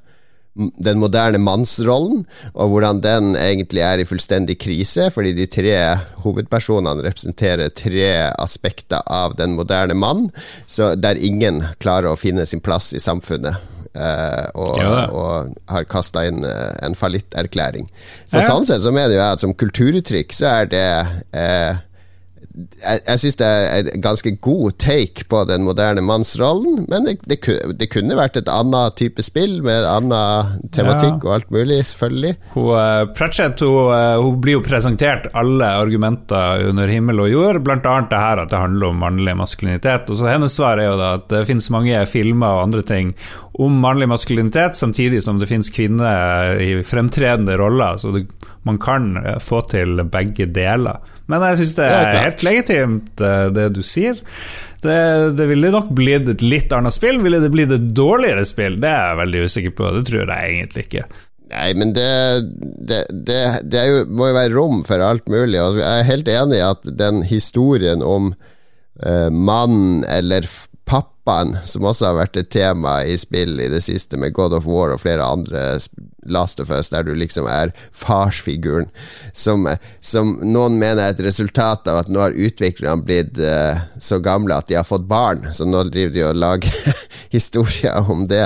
den 0.55 0.99
moderne 0.99 1.39
mannsrollen, 1.39 2.23
og 2.53 2.73
hvordan 2.73 3.01
den 3.03 3.33
egentlig 3.39 3.83
er 3.85 4.01
i 4.01 4.07
fullstendig 4.07 4.57
krise, 4.59 5.07
fordi 5.13 5.33
de 5.37 5.47
tre 5.51 5.75
hovedpersonene 6.23 7.05
representerer 7.05 7.71
tre 7.71 8.11
aspekter 8.35 9.03
av 9.05 9.37
den 9.39 9.55
moderne 9.55 9.95
mann, 9.95 10.27
så 10.67 10.95
der 10.99 11.21
ingen 11.21 11.63
klarer 11.79 12.11
å 12.11 12.19
finne 12.19 12.47
sin 12.49 12.63
plass 12.63 12.91
i 12.93 13.03
samfunnet. 13.03 13.59
Uh, 13.89 14.45
og, 14.53 14.75
ja. 14.77 14.89
og, 15.09 15.55
har 15.67 15.85
kasta 15.89 16.21
inn 16.29 16.43
uh, 16.45 16.75
en 16.85 16.93
fallitterklæring. 16.95 17.87
Så 18.29 18.37
ja. 18.37 18.45
sånn 18.45 18.67
sett 18.69 18.83
så 18.83 18.93
mener 18.93 19.15
jeg 19.15 19.25
at 19.25 19.41
som 19.41 19.55
kulturuttrykk 19.57 20.35
så 20.35 20.51
er 20.59 20.69
det 20.69 20.89
uh, 21.33 21.79
jeg, 22.59 23.01
jeg 23.05 23.21
syns 23.21 23.37
det 23.39 23.47
er 23.47 23.89
en 23.93 24.03
ganske 24.03 24.31
god 24.43 24.75
take 24.81 25.25
på 25.31 25.41
den 25.49 25.63
moderne 25.67 26.03
mannsrollen, 26.05 26.83
men 26.91 27.07
det, 27.07 27.15
det, 27.29 27.39
det, 27.79 27.89
kunne 27.91 28.17
vært 28.19 28.39
et 28.39 28.51
annet 28.51 28.97
type 28.99 29.23
spill 29.25 29.59
med 29.65 29.87
annen 29.87 30.59
tematikk 30.75 31.23
ja. 31.23 31.27
og 31.27 31.35
alt 31.37 31.53
mulig, 31.53 31.79
selvfølgelig. 31.91 32.33
Hun, 32.55 32.69
uh, 32.75 33.03
Pratchett 33.15 33.63
hun, 33.65 33.93
uh, 33.93 34.19
hun, 34.21 34.39
blir 34.43 34.59
jo 34.59 34.65
presentert 34.65 35.29
alle 35.37 35.71
argumenter 35.79 36.65
under 36.69 36.91
himmel 36.91 37.23
og 37.25 37.31
jord, 37.31 37.61
bl.a. 37.65 37.79
det 37.79 38.23
her 38.23 38.43
at 38.43 38.51
det 38.53 38.63
handler 38.63 38.91
om 38.91 39.03
mannlig 39.03 39.35
maskulinitet. 39.39 40.09
Og 40.09 40.19
så 40.19 40.29
Hennes 40.29 40.55
svar 40.55 40.81
er 40.81 40.91
jo 40.91 40.99
da 40.99 41.15
at 41.19 41.29
det 41.31 41.45
finnes 41.49 41.71
mange 41.73 42.03
filmer 42.09 42.59
og 42.59 42.67
andre 42.69 42.85
ting 42.85 43.13
om 43.59 43.79
mannlig 43.83 44.07
maskulinitet, 44.11 44.77
samtidig 44.79 45.23
som 45.25 45.39
det 45.39 45.49
finnes 45.49 45.71
kvinner 45.73 46.55
i 46.63 46.77
fremtredende 46.87 47.57
roller. 47.59 47.99
Så 47.99 48.13
det, 48.15 48.27
man 48.67 48.79
kan 48.81 49.13
uh, 49.17 49.37
få 49.43 49.61
til 49.71 50.01
begge 50.11 50.49
deler. 50.55 50.99
Men 51.29 51.45
jeg 51.45 51.61
syns 51.61 51.77
det 51.77 51.87
er 51.93 52.19
helt 52.23 52.43
legitimt, 52.45 53.21
eh, 53.21 53.47
det 53.53 53.67
du 53.75 53.83
sier. 53.85 54.17
Det, 54.81 54.99
det, 55.37 55.45
ville 55.49 55.69
nok 55.73 55.91
blitt 55.93 56.29
et 56.31 56.41
litt 56.41 56.71
annet 56.73 56.95
spill. 56.95 57.19
Ville 57.21 57.41
det 57.43 57.51
blitt 57.53 57.73
et 57.75 57.89
dårligere 57.93 58.45
spill? 58.49 58.79
Det 58.81 58.89
er 58.89 59.11
jeg 59.11 59.19
veldig 59.19 59.43
usikker 59.45 59.75
på. 59.77 59.91
Det 59.93 60.05
tror 60.09 60.23
jeg 60.23 60.55
egentlig 60.55 60.85
ikke. 60.87 61.03
Nei, 61.49 61.67
men 61.77 61.93
det, 61.97 62.09
det, 62.89 63.03
det, 63.65 63.83
jo, 63.89 64.01
må 64.09 64.29
jo 64.29 64.37
være 64.37 64.53
rom 64.55 64.81
for 64.87 65.05
alt 65.05 65.29
mulig. 65.29 65.59
Og 65.61 65.77
jeg 65.81 65.89
er 65.89 66.09
helt 66.09 66.31
enig 66.33 66.59
i 66.59 66.65
at 66.65 66.89
den 66.97 67.21
historien 67.29 68.05
om 68.05 68.31
eh, 69.05 69.29
mann 69.29 70.05
eller 70.09 70.49
pappaen, 71.29 71.57
som 71.65 71.85
også 71.85 72.09
har 72.09 72.17
vært 72.17 72.37
et 72.37 72.49
tema 72.49 73.03
i 73.05 73.17
spill 73.17 73.59
i 73.61 73.69
det 73.69 73.81
siste, 73.85 74.17
med 74.17 74.33
God 74.33 74.53
of 74.57 74.67
War 74.67 74.93
og 74.93 75.03
flere 75.03 75.23
andre 75.25 75.79
Last 76.29 76.59
of 76.59 76.69
Us, 76.69 76.89
der 76.89 77.03
du 77.03 77.13
liksom 77.15 77.47
er 77.47 77.71
farsfiguren, 77.95 78.89
som, 79.33 79.67
som 80.01 80.35
noen 80.43 80.77
mener 80.79 81.03
er 81.03 81.13
et 81.13 81.23
resultat 81.23 81.87
av 81.89 82.03
at 82.03 82.11
nå 82.11 82.21
har 82.21 82.35
utviklerne 82.35 83.05
blitt 83.05 83.39
uh, 83.39 83.79
så 84.01 84.19
gamle 84.23 84.57
at 84.57 84.67
de 84.69 84.77
har 84.77 84.87
fått 84.87 85.07
barn, 85.09 85.47
så 85.55 85.67
nå 85.67 85.85
driver 85.89 86.13
de 86.13 86.25
og 86.27 86.39
lager 86.39 86.99
historier 87.35 88.11
om 88.11 88.25
det. 88.29 88.45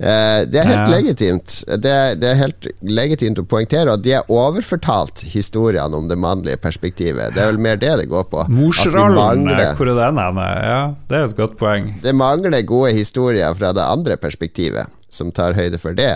Uh, 0.00 0.42
det 0.48 0.60
er 0.62 0.68
helt 0.68 0.88
ja. 0.88 0.96
legitimt. 0.96 1.56
Det, 1.68 1.94
det, 2.20 2.32
er 2.32 2.40
helt 2.40 2.70
legitimt 2.82 3.40
å 3.40 3.46
poengtere 3.48 3.94
at 3.94 4.04
de 4.04 4.16
er 4.18 4.32
overfortalt 4.32 5.24
historiene 5.32 5.96
om 5.96 6.10
det 6.10 6.18
mannlige 6.20 6.60
perspektivet. 6.62 7.36
Det 7.36 7.44
er 7.44 7.52
vel 7.52 7.62
mer 7.62 7.80
det 7.80 7.94
det 8.02 8.08
går 8.10 8.26
på. 8.32 8.46
Morsrollen, 8.52 9.46
hvor 9.78 9.92
er 9.94 10.12
den? 10.12 10.42
Ja, 10.42 10.82
det 11.08 11.18
er 11.18 11.30
et 11.30 11.38
godt 11.38 11.56
poeng. 11.60 11.92
Det 12.02 12.14
mangler 12.22 12.64
gode 12.66 12.94
historier 12.96 13.54
fra 13.58 13.74
det 13.76 13.84
andre 13.84 14.16
perspektivet 14.20 14.90
som 15.12 15.32
tar 15.32 15.56
høyde 15.56 15.78
for 15.80 15.96
det. 15.96 16.14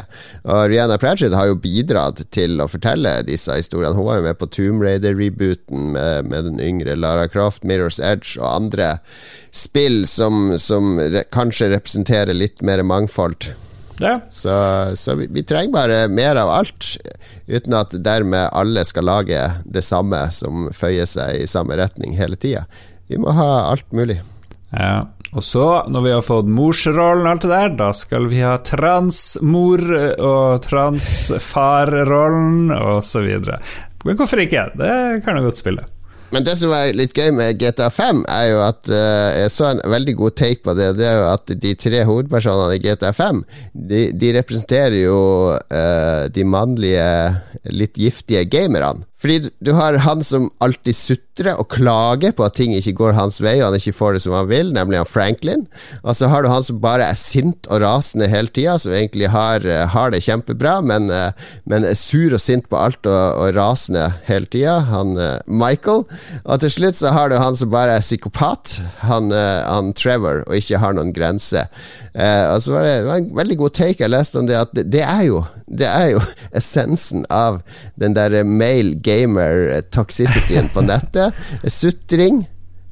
Og 0.49 0.71
Rihanna 0.71 0.97
Pratchett 1.01 1.35
har 1.37 1.51
jo 1.51 1.59
bidratt 1.61 2.23
til 2.35 2.61
å 2.63 2.69
fortelle 2.71 3.19
disse 3.29 3.55
historiene. 3.59 3.95
Hun 3.97 4.09
var 4.09 4.21
jo 4.21 4.27
med 4.29 4.39
på 4.41 4.49
Tomb 4.57 4.85
Raider-rebooten 4.85 5.93
med, 5.93 6.31
med, 6.31 6.49
den 6.49 6.63
yngre 6.65 6.97
Lara 6.97 7.29
Croft, 7.29 7.67
Mirror's 7.69 8.01
Edge 8.01 8.39
og 8.41 8.49
andre 8.49 8.95
spill 9.55 10.05
som, 10.09 10.57
som 10.61 10.97
re 11.01 11.27
kanskje 11.33 11.71
representerer 11.75 12.37
litt 12.37 12.65
mer 12.65 12.83
mangfold. 12.87 13.51
Ja. 14.01 14.19
Så, 14.29 14.53
så 14.97 15.15
vi, 15.17 15.29
vi, 15.33 15.45
trenger 15.49 15.73
bare 15.73 16.01
mer 16.13 16.37
av 16.41 16.53
alt, 16.53 16.97
uten 17.49 17.77
at 17.77 17.95
dermed 18.05 18.51
alle 18.53 18.85
skal 18.85 19.09
lage 19.09 19.41
det 19.65 19.85
samme 19.85 20.27
som 20.37 20.69
føyer 20.77 21.09
seg 21.09 21.41
i 21.41 21.49
samme 21.49 21.79
retning 21.81 22.17
hele 22.17 22.37
tida. 22.41 22.67
Vi 23.09 23.21
må 23.21 23.33
ha 23.37 23.69
alt 23.71 23.89
mulig. 23.97 24.19
Ja. 24.73 25.07
Og 25.37 25.45
så, 25.45 25.85
når 25.93 26.05
vi 26.07 26.13
har 26.15 26.23
fått 26.25 26.47
morsrollen 26.49 27.27
og 27.27 27.35
alt 27.35 27.43
det 27.45 27.51
der, 27.53 27.75
da 27.77 27.91
skal 27.97 28.29
vi 28.33 28.39
ha 28.41 28.55
transmor 28.65 29.83
og 30.17 30.63
transfarrollen 30.65 32.73
osv. 32.73 33.29
Men 34.07 34.17
hvorfor 34.17 34.41
ikke? 34.41 34.71
Det 34.81 35.21
kan 35.27 35.37
jeg 35.37 35.45
godt 35.45 35.61
spille. 35.61 35.85
Men 36.35 36.43
det 36.43 36.57
som 36.59 36.73
er 36.75 36.97
litt 36.97 37.15
gøy 37.15 37.31
med 37.37 37.61
GTA5, 37.61 38.25
er 38.33 38.47
jo 38.51 38.63
at 38.65 38.91
uh, 38.91 39.43
jeg 39.43 39.53
så 39.55 39.69
en 39.71 39.83
veldig 39.93 40.15
god 40.19 40.37
take 40.41 40.65
på 40.65 40.75
det. 40.79 40.89
Det 40.99 41.07
er 41.07 41.21
jo 41.21 41.29
at 41.31 41.53
de 41.63 41.75
tre 41.79 42.03
hovedpersonene 42.09 42.79
i 42.79 42.83
GTA5 42.83 43.43
de, 43.73 44.01
de 44.11 44.33
representerer 44.39 44.99
jo 45.05 45.19
uh, 45.55 46.27
de 46.33 46.47
mannlige, 46.49 47.07
litt 47.71 48.01
giftige 48.01 48.47
gamerne. 48.51 49.07
Fordi 49.17 49.49
du 49.65 49.73
har 49.73 49.97
han 50.05 50.21
som 50.25 50.51
alltid 50.61 50.97
sutrer 50.97 51.57
og 51.57 51.71
klager 51.73 52.35
på 52.37 52.45
at 52.45 52.57
ting 52.59 52.75
ikke 52.77 52.93
går 52.99 53.15
hans 53.17 53.39
vei, 53.41 53.55
og 53.63 53.71
han 53.71 53.79
ikke 53.79 53.95
får 53.97 54.17
det 54.17 54.21
som 54.27 54.35
han 54.37 54.51
vil, 54.51 54.73
nemlig 54.77 55.01
han 55.01 55.09
Franklin. 55.09 55.65
Og 56.03 56.19
så 56.19 56.29
har 56.29 56.45
du 56.45 56.51
han 56.53 56.67
som 56.67 56.83
bare 56.83 57.09
er 57.09 57.17
sint 57.17 57.69
og 57.73 57.81
rasende 57.81 58.29
hele 58.29 58.53
tida, 58.53 58.77
som 58.81 58.93
egentlig 58.93 59.31
har, 59.33 59.65
eh, 59.65 59.87
har, 59.89 60.13
det 60.13 60.21
kjempebra, 60.27 60.79
men, 60.85 61.09
eh, 61.11 61.33
men, 61.65 61.89
er 61.89 61.97
sur 61.97 62.37
og 62.37 62.43
sint 62.45 62.69
på 62.69 62.77
alt 62.77 63.09
og, 63.09 63.41
og 63.41 63.57
rasende 63.57 64.05
hele 64.29 64.51
tida, 64.53 64.79
han 64.93 65.17
eh, 65.17 65.41
Michael. 65.49 66.05
Og 66.45 66.61
til 66.61 66.77
slutt 66.77 67.01
så 67.01 67.15
har 67.17 67.33
du 67.33 67.39
han 67.41 67.57
som 67.57 67.73
bare 67.73 67.97
er 67.97 68.05
psykopat, 68.05 68.77
han, 69.01 69.33
han 69.33 69.95
Trevor, 69.97 70.45
og 70.45 70.61
ikke 70.61 70.83
har 70.83 70.93
noen 70.97 71.15
grense. 71.17 71.65
Eh, 72.17 72.59
så 72.59 72.73
var 72.73 72.83
det, 72.83 72.97
det 73.03 73.09
var 73.11 73.21
en 73.21 73.31
veldig 73.37 73.57
god 73.61 73.75
take 73.77 74.01
jeg 74.01 74.13
leste 74.13 74.41
om 74.41 74.47
det, 74.49 74.57
at 74.57 74.71
det, 74.73 74.87
det, 74.89 75.03
er 75.05 75.23
jo 75.29 75.43
Det 75.69 75.89
er 75.89 76.11
jo 76.15 76.21
essensen 76.59 77.27
av 77.29 77.61
den 78.01 78.17
der 78.17 78.41
male 78.45 78.97
gamer 79.05 79.83
toxicityen 79.93 80.71
på 80.73 80.85
nettet. 80.87 81.37
Sutring, 81.79 82.47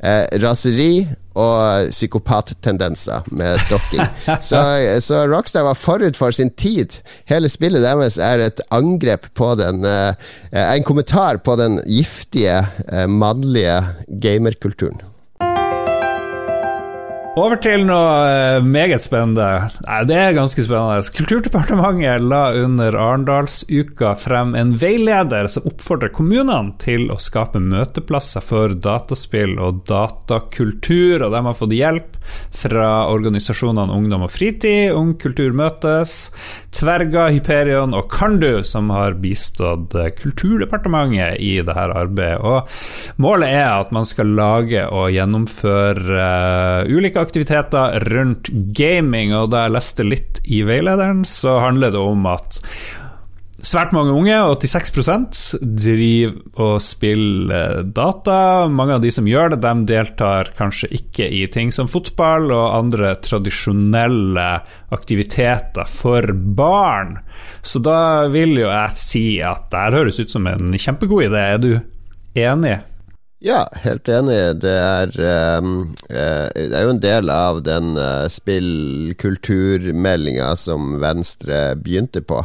eh, 0.05 0.27
raseri 0.43 1.07
og 1.35 1.89
psykopattendenser 1.91 3.25
med 3.35 3.65
dokking. 3.71 4.05
så, 4.51 4.61
så, 5.03 5.25
Rockstar 5.31 5.65
var 5.67 5.79
forut 5.79 6.21
for 6.21 6.35
sin 6.35 6.53
tid. 6.53 7.01
Hele 7.31 7.49
spillet 7.51 7.83
deres 7.83 8.21
er 8.21 8.45
et 8.45 8.61
angrep 8.75 9.31
på 9.35 9.55
den 9.59 9.83
eh, 9.89 10.15
En 10.53 10.85
kommentar 10.87 11.41
på 11.43 11.57
den 11.59 11.81
giftige, 11.89 12.61
eh, 12.93 13.09
mannlige 13.09 13.81
gamerkulturen. 14.23 15.01
Over 17.35 17.59
til 17.59 17.83
noe 17.83 18.11
eh, 18.31 18.63
meget 18.63 19.03
spennende. 19.03 19.67
Nei, 19.83 19.97
det 20.07 20.19
er 20.23 20.37
ganske 20.37 20.63
spennende. 20.63 21.03
Kulturdepartementet 21.17 22.23
la 22.23 22.45
under 22.63 22.95
Arendalsuka 22.95 24.13
frem 24.23 24.53
en 24.55 24.71
veileder 24.79 25.49
som 25.51 25.67
oppfordrer 25.67 26.13
kommunene 26.15 26.77
til 26.79 27.09
å 27.11 27.19
skape 27.19 27.59
møteplasser 27.59 28.45
for 28.45 28.77
dataspill 28.79 29.57
og 29.59 29.83
datakultur, 29.91 31.27
og 31.27 31.35
de 31.35 31.43
har 31.49 31.59
fått 31.59 31.75
hjelp 31.75 32.14
fra 32.55 33.07
organisasjonene 33.13 33.95
Ungdom 33.95 34.25
og 34.27 34.33
Fritid, 34.33 34.93
Ung 34.95 35.15
Kultur 35.21 35.55
Møtes, 35.57 36.31
Tverga, 36.75 37.29
Hyperion 37.35 37.95
og 37.97 38.09
Kandu, 38.13 38.63
som 38.67 38.91
har 38.95 39.19
bistått 39.23 39.95
Kulturdepartementet 40.19 41.39
i 41.43 41.57
dette 41.61 41.87
arbeidet. 41.95 42.41
Og 42.45 43.23
målet 43.23 43.55
er 43.55 43.71
at 43.79 43.93
man 43.95 44.09
skal 44.09 44.35
lage 44.39 44.85
og 44.89 45.13
gjennomføre 45.15 46.29
uh, 46.85 46.91
ulike 46.91 47.23
aktiviteter 47.23 48.01
rundt 48.15 48.51
gaming, 48.77 49.35
og 49.37 49.53
da 49.55 49.67
jeg 49.67 49.77
leste 49.77 50.07
litt 50.07 50.43
i 50.45 50.63
veilederen, 50.67 51.25
så 51.29 51.59
handler 51.65 51.95
det 51.95 52.03
om 52.03 52.29
at 52.31 52.61
Svært 53.65 53.95
mange 53.97 54.13
unge, 54.13 54.35
86% 54.61 55.39
driver 55.63 56.35
og 56.61 56.83
spiller 56.85 57.79
data. 57.97 58.69
Mange 58.69 58.93
av 58.99 59.01
de 59.01 59.09
som 59.15 59.29
gjør 59.29 59.55
det, 59.55 59.61
de 59.65 59.85
deltar 59.89 60.51
kanskje 60.59 60.89
ikke 60.99 61.29
i 61.33 61.47
ting 61.49 61.73
som 61.73 61.89
fotball 61.89 62.53
og 62.53 62.75
andre 62.77 63.15
tradisjonelle 63.25 64.61
aktiviteter 64.93 65.89
for 65.89 66.33
barn. 66.35 67.19
Så 67.65 67.79
da 67.81 68.27
vil 68.33 68.59
jo 68.61 68.69
jeg 68.69 68.91
si 69.01 69.41
at 69.41 69.71
det 69.73 69.95
høres 69.97 70.21
ut 70.21 70.31
som 70.37 70.47
en 70.51 70.77
kjempegod 70.77 71.25
idé. 71.31 71.41
Er 71.57 71.61
du 71.65 71.81
enig? 72.37 72.79
Ja, 73.45 73.69
helt 73.81 74.09
enig. 74.13 74.61
Det 74.61 74.77
er, 74.77 75.09
um, 75.61 75.95
det 76.13 76.69
er 76.69 76.83
jo 76.85 76.91
en 76.99 77.01
del 77.01 77.31
av 77.33 77.65
den 77.65 77.97
uh, 77.97 78.29
spillkulturmeldinga 78.29 80.53
som 80.61 81.01
Venstre 81.01 81.73
begynte 81.81 82.21
på. 82.21 82.45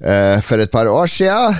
Uh, 0.00 0.40
for 0.40 0.62
et 0.62 0.70
par 0.72 0.88
år 0.88 1.10
siden. 1.12 1.56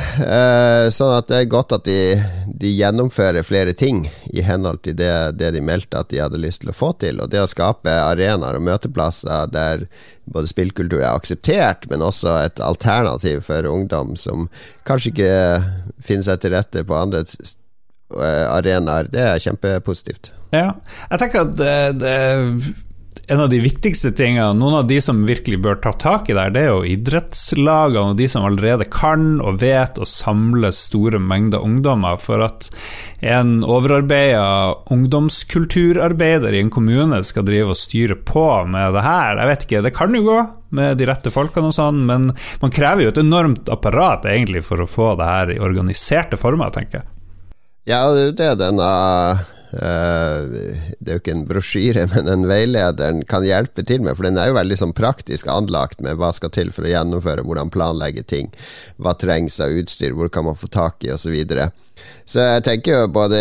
Sånn 0.97 1.12
at 1.12 1.28
det 1.28 1.42
er 1.42 1.50
godt 1.52 1.75
at 1.76 1.85
de, 1.85 2.16
de 2.49 2.70
gjennomfører 2.73 3.44
flere 3.44 3.75
ting 3.76 4.06
i 4.32 4.40
henhold 4.47 4.80
til 4.87 4.97
det, 4.97 5.12
det, 5.37 5.52
de 5.52 5.61
meldte 5.64 6.00
at 6.00 6.09
de 6.09 6.23
hadde 6.23 6.40
lyst 6.40 6.64
til 6.64 6.73
å 6.73 6.76
få 6.76 6.94
til. 7.02 7.20
Og 7.20 7.28
det 7.32 7.42
å 7.42 7.50
skape 7.50 7.92
arenaer 7.92 8.56
og 8.56 8.64
møteplasser 8.64 9.52
der 9.52 9.85
både 10.30 10.49
spillkultur 10.49 11.02
er 11.02 11.12
akseptert, 11.12 11.85
men 11.92 12.04
også 12.06 12.38
et 12.47 12.64
alternativ 12.64 13.44
for 13.50 13.68
ungdom 13.68 14.16
som 14.16 14.49
kanskje 14.88 15.12
ikke 15.12 15.32
finner 16.00 16.30
seg 16.30 16.40
til 16.40 16.54
rette 16.56 16.87
på 16.87 16.97
andre 16.97 17.26
Eh, 18.11 18.47
arenaer. 18.50 19.06
Det 19.06 19.23
er 19.23 19.38
kjempepositivt. 19.38 20.32
Ja, 20.50 20.73
jeg 21.12 21.20
tenker 21.23 21.44
at 21.44 21.52
det, 21.61 21.75
det, 22.02 22.14
en 23.30 23.40
av 23.40 23.49
de 23.49 23.60
viktigste 23.62 24.10
tingene, 24.18 24.56
noen 24.58 24.80
av 24.80 24.87
de 24.90 24.96
som 25.00 25.20
virkelig 25.22 25.60
bør 25.62 25.76
ta 25.84 25.92
tak 25.94 26.26
i 26.32 26.34
der, 26.34 26.50
det 26.50 26.64
er 26.64 26.72
jo 26.72 26.88
idrettslagene 26.96 28.10
og 28.10 28.16
de 28.18 28.26
som 28.30 28.46
allerede 28.49 28.88
kan 28.90 29.37
og 29.38 29.60
vet 29.60 30.00
å 30.02 30.08
samle 30.08 30.72
store 30.75 31.20
mengder 31.22 31.62
ungdommer. 31.62 32.18
For 32.18 32.42
at 32.42 32.66
en 33.22 33.60
overarbeida 33.62 34.75
ungdomskulturarbeider 34.90 36.56
i 36.58 36.64
en 36.64 36.72
kommune 36.75 37.20
skal 37.26 37.46
drive 37.46 37.70
og 37.70 37.78
styre 37.78 38.18
på 38.18 38.49
med 38.66 38.99
det 38.99 39.06
her, 39.06 39.38
jeg 39.38 39.52
vet 39.52 39.68
ikke, 39.68 39.84
det 39.87 39.94
kan 40.00 40.18
jo 40.18 40.25
gå 40.26 40.40
med 40.80 40.99
de 40.99 41.06
rette 41.06 41.30
folkene 41.34 41.70
og 41.70 41.78
sånn, 41.78 42.02
men 42.10 42.32
man 42.34 42.75
krever 42.75 43.06
jo 43.06 43.14
et 43.14 43.22
enormt 43.22 43.70
apparat 43.70 44.26
egentlig 44.26 44.64
for 44.66 44.82
å 44.82 44.90
få 44.90 45.14
det 45.22 45.30
her 45.30 45.54
i 45.54 45.62
organiserte 45.62 46.38
former, 46.40 46.75
tenker 46.75 47.04
jeg. 47.04 47.10
Ja, 47.94 48.02
det 48.10 48.42
er 48.42 48.58
denne 48.58 48.90
det 49.70 51.06
er 51.06 51.14
jo 51.14 51.20
ikke 51.20 51.34
en 51.36 51.44
brosjyre, 51.46 52.06
men 52.14 52.30
en 52.32 52.46
veilederen 52.50 53.22
kan 53.28 53.46
hjelpe 53.46 53.84
til 53.86 54.02
med, 54.02 54.16
for 54.18 54.26
den 54.26 54.40
er 54.40 54.50
jo 54.50 54.58
veldig 54.58 54.78
sånn 54.80 54.96
praktisk 54.96 55.50
anlagt 55.52 56.02
med 56.04 56.18
hva 56.18 56.32
skal 56.36 56.52
til 56.54 56.72
for 56.74 56.86
å 56.86 56.90
gjennomføre, 56.90 57.46
hvordan 57.46 57.70
planlegge 57.74 58.26
ting, 58.26 58.50
hva 58.98 59.14
trengs 59.18 59.60
av 59.62 59.76
utstyr, 59.78 60.16
hvor 60.16 60.32
kan 60.32 60.48
man 60.48 60.58
få 60.58 60.70
tak 60.72 61.06
i, 61.06 61.12
osv. 61.14 61.30
Så, 61.30 61.30
videre. 61.30 61.68
så 62.26 62.42
jeg 62.42 62.62
tenker 62.66 62.96
jo 62.96 63.10
både 63.14 63.38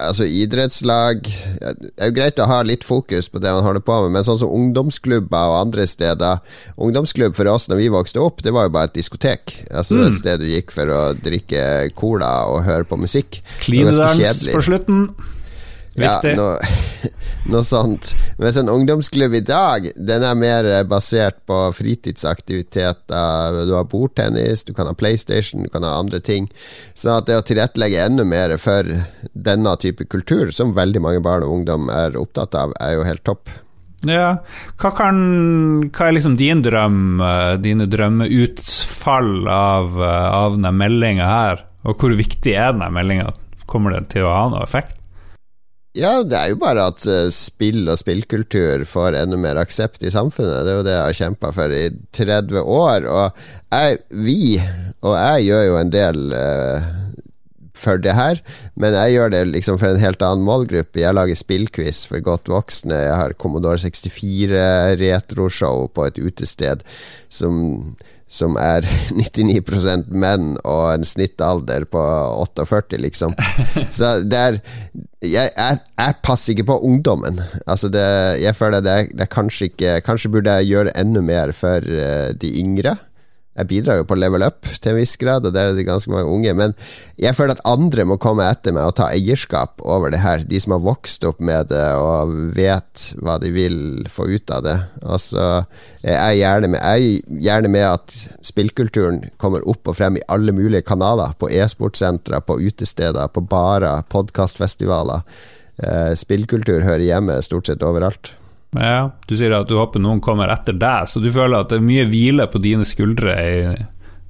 altså 0.00 0.26
idrettslag 0.26 1.20
Det 1.22 1.92
er 1.94 2.08
jo 2.10 2.16
greit 2.16 2.40
å 2.42 2.48
ha 2.50 2.56
litt 2.66 2.82
fokus 2.82 3.28
på 3.30 3.38
det 3.38 3.52
man 3.54 3.62
holder 3.62 3.84
på 3.86 4.00
med, 4.02 4.16
men 4.16 4.26
sånn 4.26 4.40
som 4.40 4.50
ungdomsklubber 4.50 5.52
og 5.52 5.60
andre 5.60 5.86
steder 5.86 6.42
Ungdomsklubb 6.74 7.38
for 7.38 7.46
oss 7.52 7.68
når 7.70 7.84
vi 7.84 7.92
vokste 7.94 8.24
opp, 8.24 8.42
det 8.42 8.50
var 8.56 8.66
jo 8.66 8.74
bare 8.74 8.90
et 8.90 8.98
diskotek. 8.98 9.54
Altså 9.70 10.00
mm. 10.00 10.04
Et 10.08 10.18
sted 10.18 10.42
du 10.42 10.50
gikk 10.50 10.74
for 10.74 10.90
å 10.90 11.02
drikke 11.14 11.62
cola 11.98 12.32
og 12.50 12.64
høre 12.66 12.88
på 12.88 12.98
musikk. 12.98 13.38
Klinedans 13.62 14.48
på 14.50 14.66
slutten. 14.66 15.10
Viktig. 15.98 16.32
Ja, 16.32 16.38
noe, 16.38 16.56
noe, 17.52 17.64
sånt. 17.66 18.14
Mens 18.38 18.58
en 18.60 18.70
ungdomsklubb 18.72 19.34
i 19.34 19.42
dag, 19.44 19.90
den 19.96 20.24
er 20.24 20.38
mer 20.38 20.70
basert 20.88 21.40
på 21.48 21.60
fritidsaktiviteter. 21.76 23.60
Du 23.68 23.74
har 23.76 23.88
bordtennis, 23.90 24.64
du 24.64 24.74
kan 24.76 24.90
ha 24.90 24.96
PlayStation, 24.98 25.66
du 25.66 25.72
kan 25.72 25.86
ha 25.86 25.96
andre 25.98 26.20
ting. 26.24 26.50
Så 26.94 27.16
at 27.18 27.28
det 27.28 27.38
å 27.38 27.46
tilrettelegge 27.46 28.04
enda 28.06 28.26
mer 28.28 28.56
for 28.62 28.86
denne 29.32 29.76
type 29.82 30.06
kultur, 30.10 30.52
som 30.54 30.76
veldig 30.76 31.02
mange 31.04 31.24
barn 31.24 31.46
og 31.46 31.60
ungdom 31.60 31.90
er 31.92 32.18
opptatt 32.20 32.54
av, 32.58 32.76
er 32.82 32.98
jo 32.98 33.08
helt 33.08 33.26
topp. 33.26 33.58
Ja, 34.06 34.36
hva, 34.78 34.90
kan, 34.94 35.16
hva 35.90 36.06
er 36.06 36.14
liksom 36.14 36.36
din 36.38 36.60
drøm, 36.62 37.18
eh, 37.24 37.56
dine 37.58 37.88
drømmeutfall 37.90 39.48
av, 39.50 39.98
eh, 39.98 40.28
av 40.38 40.54
denne 40.54 40.70
meldinga 40.70 41.26
her? 41.26 41.64
Og 41.82 41.98
hvor 41.98 42.14
viktig 42.14 42.54
er 42.54 42.76
denne 42.76 42.92
meldinga? 42.94 43.32
Kommer 43.66 43.96
det 43.96 44.08
til 44.14 44.28
å 44.28 44.34
ha 44.34 44.46
noe 44.52 44.62
effekt? 44.62 44.94
Ja, 45.96 46.20
det 46.22 46.36
er 46.36 46.50
jo 46.52 46.58
bare 46.60 46.84
at 46.90 47.02
uh, 47.08 47.30
spill 47.32 47.88
og 47.88 47.96
spillkultur 48.00 48.84
får 48.86 49.16
enda 49.22 49.38
mer 49.40 49.58
aksept 49.60 50.04
i 50.04 50.12
samfunnet. 50.12 50.66
Det 50.66 50.72
er 50.72 50.78
jo 50.78 50.86
det 50.86 50.94
jeg 50.94 51.06
har 51.06 51.18
kjempa 51.22 51.50
for 51.56 51.74
i 51.74 51.84
30 52.14 52.60
år. 52.60 53.08
Og 53.08 53.40
jeg, 53.72 54.00
vi, 54.12 54.40
og 55.00 55.16
jeg, 55.16 55.46
gjør 55.48 55.64
jo 55.64 55.78
en 55.80 55.92
del 55.94 56.34
uh, 56.36 56.90
for 57.78 58.02
det 58.02 58.14
her, 58.18 58.40
men 58.74 58.96
jeg 58.96 59.14
gjør 59.14 59.32
det 59.32 59.42
liksom 59.52 59.78
for 59.80 59.94
en 59.94 60.02
helt 60.02 60.22
annen 60.26 60.46
målgruppe. 60.46 61.00
Jeg 61.00 61.16
lager 61.16 61.38
spillquiz 61.38 62.04
for 62.10 62.22
godt 62.26 62.50
voksne. 62.52 62.98
Jeg 63.06 63.16
har 63.22 63.36
Commodore 63.40 63.80
64 63.80 64.98
retroshow 65.00 65.86
på 65.94 66.08
et 66.10 66.20
utested 66.20 66.84
som 67.32 67.94
som 68.28 68.58
er 68.60 68.86
99% 69.18 70.12
menn 70.12 70.52
og 70.62 70.84
en 70.92 71.06
snittalder 71.08 71.88
på 71.90 72.02
48, 72.44 73.00
liksom. 73.00 73.34
Så 73.98 74.18
det 74.24 74.38
er 74.38 74.60
Jeg, 75.18 75.50
jeg, 75.56 75.78
jeg 75.98 76.14
passer 76.22 76.52
ikke 76.52 76.68
på 76.68 76.76
ungdommen. 76.86 77.40
Altså 77.66 77.88
det, 77.90 78.04
jeg 78.38 78.54
føler 78.54 78.84
det, 78.84 79.08
det 79.18 79.26
kanskje 79.32 79.66
ikke 79.66 79.96
Kanskje 80.06 80.30
burde 80.30 80.52
jeg 80.60 80.68
gjøre 80.68 80.92
enda 80.94 81.22
mer 81.26 81.50
for 81.50 81.82
uh, 81.82 82.30
de 82.38 82.52
yngre 82.60 82.94
jeg 83.58 83.68
bidrar 83.72 83.98
jo 83.98 84.06
på 84.06 84.16
level 84.18 84.44
up 84.46 84.68
til 84.68 84.92
en 84.92 84.98
viss 85.00 85.16
grad, 85.18 85.46
og 85.46 85.54
der 85.54 85.72
er 85.72 85.74
det 85.76 85.86
ganske 85.88 86.12
mange 86.12 86.30
unge. 86.30 86.54
Men 86.54 86.74
jeg 87.18 87.34
føler 87.34 87.56
at 87.56 87.64
andre 87.66 88.06
må 88.06 88.18
komme 88.22 88.46
etter 88.46 88.74
meg 88.76 88.86
og 88.86 88.94
ta 89.00 89.08
eierskap 89.10 89.82
over 89.82 90.14
det 90.14 90.22
her. 90.22 90.44
De 90.46 90.60
som 90.62 90.76
har 90.76 90.84
vokst 90.86 91.26
opp 91.26 91.42
med 91.42 91.72
det 91.72 91.84
og 91.98 92.32
vet 92.54 93.08
hva 93.18 93.38
de 93.42 93.50
vil 93.54 93.80
få 94.12 94.28
ut 94.30 94.54
av 94.54 94.64
det. 94.66 94.76
Altså, 95.02 95.48
jeg 96.04 96.16
er 96.16 96.38
gjerne 96.38 96.72
med, 96.74 96.82
jeg 96.86 97.18
er 97.18 97.44
gjerne 97.48 97.74
med 97.74 97.86
at 97.88 98.16
spillkulturen 98.46 99.22
kommer 99.42 99.66
opp 99.66 99.90
og 99.90 99.98
frem 99.98 100.20
i 100.20 100.26
alle 100.30 100.54
mulige 100.54 100.86
kanaler. 100.86 101.34
På 101.38 101.50
e-sportsentre, 101.50 102.40
på 102.46 102.60
utesteder, 102.62 103.26
på 103.34 103.42
barer, 103.42 104.06
podkastfestivaler. 104.12 105.26
Eh, 105.78 106.12
spillkultur 106.18 106.82
hører 106.86 107.06
hjemme 107.06 107.42
stort 107.42 107.70
sett 107.70 107.82
overalt. 107.86 108.36
Ja, 108.76 109.12
Du 109.28 109.36
sier 109.36 109.54
at 109.56 109.68
du 109.70 109.78
håper 109.78 110.02
noen 110.02 110.20
kommer 110.20 110.50
etter 110.52 110.76
deg, 110.76 111.08
så 111.08 111.22
du 111.24 111.30
føler 111.32 111.62
at 111.62 111.70
det 111.72 111.78
er 111.80 111.86
mye 111.86 112.04
hvile 112.08 112.48
på 112.52 112.60
dine 112.60 112.84
skuldre 112.88 113.36
i 113.38 113.62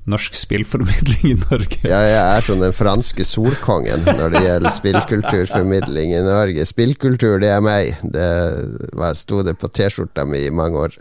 norsk 0.09 0.37
spillformidling 0.39 1.33
i 1.33 1.37
Norge? 1.43 1.81
Ja, 1.85 2.01
jeg 2.07 2.21
er 2.39 2.47
som 2.47 2.63
den 2.63 2.73
franske 2.77 3.27
solkongen 3.29 4.07
når 4.07 4.35
det 4.35 4.45
gjelder 4.47 4.77
spillkulturformidling 4.79 6.15
i 6.17 6.23
Norge. 6.25 6.65
Spillkultur, 6.69 7.37
det 7.43 7.53
er 7.53 7.65
meg. 7.65 7.99
Det 8.03 9.13
sto 9.21 9.43
det 9.45 9.59
på 9.61 9.69
T-skjorta 9.69 10.25
mi 10.29 10.47
i 10.47 10.55
mange 10.55 10.87
år. 10.89 10.99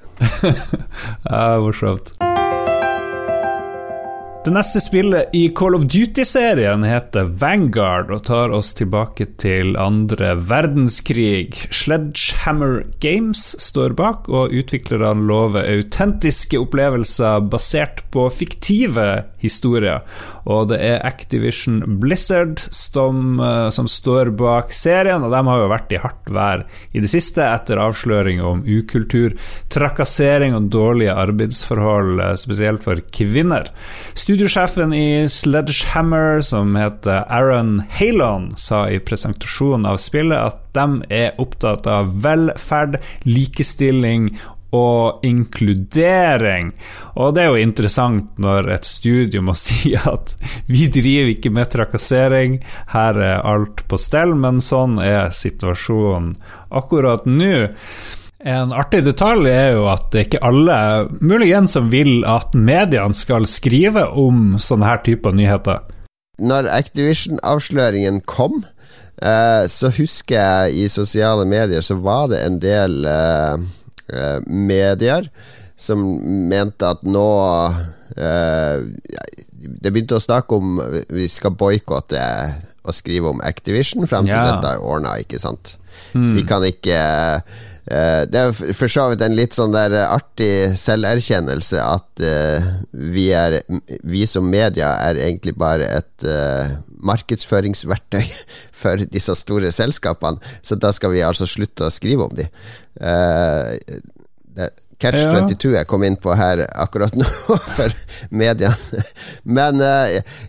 ja, 1.32 1.46
morsomt. 1.64 2.18
Det 4.48 4.54
neste 4.56 4.80
spillet 4.80 5.34
i 5.36 5.50
Call 5.52 5.76
of 5.76 5.82
Duty-serien 5.92 6.86
heter 6.88 7.26
Vanguard 7.42 8.14
og 8.16 8.22
tar 8.30 8.54
oss 8.56 8.70
tilbake 8.80 9.26
til 9.44 9.74
andre 9.76 10.30
verdenskrig. 10.40 11.66
Sledgehammer 11.76 12.86
Games 13.04 13.42
står 13.60 13.98
bak, 14.00 14.30
og 14.32 14.56
utviklerne 14.56 15.28
lover 15.28 15.68
autentiske 15.68 16.62
opplevelser 16.64 17.44
basert 17.52 18.06
på 18.16 18.30
fiktive 18.32 19.10
historier. 19.44 20.08
Og 20.48 20.70
det 20.72 20.80
er 20.84 21.04
Activision 21.06 21.82
Blizzard 22.00 22.60
som, 22.60 23.40
eh, 23.40 23.70
som 23.74 23.88
står 23.88 24.32
bak 24.40 24.72
serien, 24.72 25.24
og 25.24 25.34
de 25.34 25.42
har 25.50 25.62
jo 25.62 25.72
vært 25.72 25.92
i 25.92 26.02
hardt 26.02 26.32
vær 26.32 26.64
i 26.96 27.04
det 27.04 27.12
siste 27.12 27.44
etter 27.44 27.82
avsløring 27.84 28.40
om 28.44 28.64
ukultur, 28.64 29.36
trakassering 29.74 30.56
og 30.56 30.70
dårlige 30.72 31.16
arbeidsforhold, 31.16 32.22
eh, 32.24 32.36
spesielt 32.40 32.84
for 32.84 32.96
kvinner. 33.12 33.68
Studiosjefen 34.16 34.94
i 34.96 35.28
Sledgehammer, 35.28 36.42
som 36.42 36.76
heter 36.76 37.26
Aaron 37.28 37.84
Halon, 38.00 38.54
sa 38.58 38.86
i 38.88 39.00
presentasjonen 39.00 39.86
av 39.86 39.98
spillet 39.98 40.38
at 40.38 40.64
de 40.78 41.04
er 41.10 41.36
opptatt 41.42 41.88
av 41.88 42.22
velferd, 42.22 43.00
likestilling 43.26 44.32
og 44.76 45.24
inkludering. 45.26 46.74
Og 47.16 47.36
det 47.36 47.44
er 47.44 47.54
jo 47.54 47.64
interessant 47.64 48.38
når 48.42 48.72
et 48.76 48.88
studio 48.88 49.44
må 49.46 49.56
si 49.68 49.96
at 49.96 50.36
vi 50.68 50.90
driver 50.92 51.34
ikke 51.34 51.54
med 51.56 51.72
trakassering, 51.74 52.60
her 52.94 53.20
er 53.22 53.44
alt 53.48 53.86
på 53.88 54.00
stell, 54.02 54.36
men 54.36 54.62
sånn 54.64 55.00
er 55.04 55.32
situasjonen 55.36 56.36
akkurat 56.68 57.28
nå. 57.30 57.68
En 58.48 58.72
artig 58.76 59.02
detalj 59.08 59.50
er 59.50 59.72
jo 59.76 59.88
at 59.90 60.12
det 60.14 60.28
ikke 60.28 60.44
alle 60.46 60.78
muligens 61.26 61.74
som 61.74 61.90
vil 61.92 62.22
at 62.30 62.54
mediene 62.54 63.16
skal 63.18 63.48
skrive 63.50 64.06
om 64.14 64.60
sånne 64.62 64.88
her 64.92 65.02
typer 65.06 65.34
nyheter. 65.36 65.82
Når 66.38 66.70
Activision-avsløringen 66.70 68.22
kom, 68.30 68.62
eh, 69.18 69.66
så 69.66 69.90
husker 69.90 70.38
jeg 70.38 70.84
i 70.84 70.88
sosiale 70.88 71.48
medier 71.50 71.82
så 71.82 71.98
var 71.98 72.30
det 72.30 72.44
en 72.46 72.60
del 72.62 73.08
eh, 74.14 74.40
medier 74.48 75.30
som 75.78 76.02
mente 76.50 76.88
at 76.90 77.04
nå 77.06 77.28
eh, 78.18 78.82
Det 79.58 79.92
begynte 79.92 80.18
å 80.18 80.24
snakke 80.24 80.58
om 80.58 80.80
vi 81.14 81.28
skal 81.30 81.54
boikotte 81.58 82.22
og 82.88 82.96
skrive 82.96 83.34
om 83.34 83.42
Activision 83.46 84.08
frem 84.08 84.26
til 84.26 84.34
ja. 84.34 84.46
dette 84.48 84.78
er 84.78 84.84
ordna, 84.86 85.18
ikke 85.20 85.40
sant. 85.42 85.76
Mm. 86.16 86.38
Vi 86.38 86.44
kan 86.48 86.64
ikke 86.64 87.00
det 87.88 88.40
er 88.40 88.74
for 88.76 88.92
så 88.92 89.06
vidt 89.12 89.22
en 89.24 89.36
litt 89.38 89.56
sånn 89.56 89.72
der 89.72 89.94
artig 90.04 90.76
selverkjennelse 90.80 91.80
at 91.80 92.24
uh, 92.24 92.66
vi, 92.92 93.30
er, 93.32 93.62
vi 94.04 94.26
som 94.28 94.50
media 94.52 94.90
er 95.08 95.22
egentlig 95.24 95.56
bare 95.60 95.88
et 96.02 96.28
markedsføringsverktøy 97.08 98.26
for 98.82 99.06
disse 99.14 99.38
store 99.40 99.72
selskapene, 99.72 100.42
så 100.62 100.76
da 100.76 100.92
skal 100.96 101.16
vi 101.16 101.24
altså 101.24 101.48
slutte 101.48 101.88
å 101.88 101.94
skrive 101.94 102.28
om 102.28 102.36
de. 102.36 102.50
Catch 104.98 105.22
ja. 105.22 105.44
22 105.46 105.76
jeg 105.76 105.88
kom 105.88 106.02
inn 106.04 106.18
på 106.18 106.34
her 106.34 106.64
akkurat 106.74 107.14
nå 107.16 107.28
for 107.78 107.94
media. 108.34 108.74
Men 109.46 109.78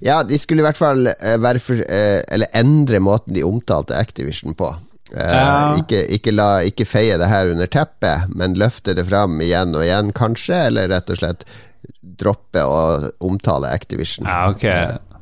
ja, 0.00 0.22
de 0.24 0.40
skulle 0.40 0.64
i 0.64 0.66
hvert 0.66 0.80
fall 0.80 1.10
være 1.44 1.60
for, 1.60 1.84
Eller 1.84 2.56
endre 2.56 3.02
måten 3.04 3.36
de 3.36 3.44
omtalte 3.44 4.00
Activision 4.00 4.56
på. 4.56 4.72
Uh, 5.08 5.78
ikke, 5.80 6.02
ikke, 6.18 6.32
la, 6.34 6.48
ikke, 6.68 6.84
feie 6.84 7.16
det 7.20 7.30
her 7.30 7.48
under 7.48 7.70
teppet, 7.70 8.28
men 8.36 8.58
løfte 8.60 8.92
det 8.96 9.06
fram 9.08 9.38
igjen 9.40 9.72
og 9.76 9.86
igjen, 9.86 10.12
kanskje, 10.16 10.66
eller 10.68 10.90
rett 10.92 11.12
og 11.14 11.20
slett 11.20 11.46
droppe 12.18 12.64
å 12.64 12.80
omtale 13.24 13.70
Activision. 13.72 14.28
Ja, 14.28 14.50
ok. 14.52 14.66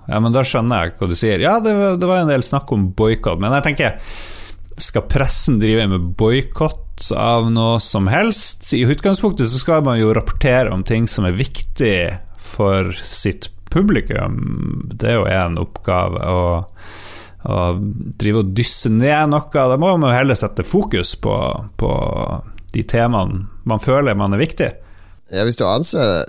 Ja, 0.06 0.20
men 0.22 0.34
da 0.34 0.42
skjønner 0.46 0.86
jeg 0.86 0.96
hva 0.98 1.10
du 1.10 1.16
sier. 1.18 1.42
Ja, 1.42 1.58
det, 1.62 1.74
det 2.00 2.08
var 2.08 2.22
en 2.22 2.30
del 2.30 2.44
snakk 2.46 2.70
om 2.74 2.90
boikott, 2.98 3.40
men 3.42 3.54
jeg 3.58 3.66
tenker 3.66 3.96
Skal 4.78 5.06
pressen 5.10 5.58
drive 5.62 5.88
med 5.90 6.12
boikott 6.18 7.08
av 7.16 7.50
noe 7.52 7.80
som 7.82 8.06
helst? 8.10 8.68
I 8.76 8.84
utgangspunktet 8.86 9.50
så 9.50 9.60
skal 9.62 9.84
man 9.86 9.98
jo 10.00 10.14
rapportere 10.16 10.72
om 10.74 10.84
ting 10.86 11.08
som 11.10 11.26
er 11.28 11.36
viktig 11.36 11.98
for 12.38 12.92
sitt 13.02 13.50
publikum. 13.72 14.38
Det 14.94 15.10
er 15.10 15.18
jo 15.18 15.26
en 15.28 15.58
oppgave. 15.60 16.22
og 16.22 17.04
å 17.46 17.76
drive 18.18 18.42
og 18.42 18.52
dysse 18.56 18.90
ned 18.92 19.32
noe. 19.32 19.46
Da 19.52 19.78
må 19.78 19.94
man 19.96 20.10
jo 20.10 20.16
heller 20.16 20.38
sette 20.38 20.66
fokus 20.66 21.14
på, 21.22 21.36
på 21.78 21.92
de 22.74 22.84
temaene 22.86 23.46
man 23.66 23.82
føler 23.82 24.18
man 24.18 24.34
er 24.36 24.42
viktig. 24.42 24.68
Ja, 25.34 25.42
hvis 25.42 25.58
du 25.58 25.64
anser, 25.66 26.28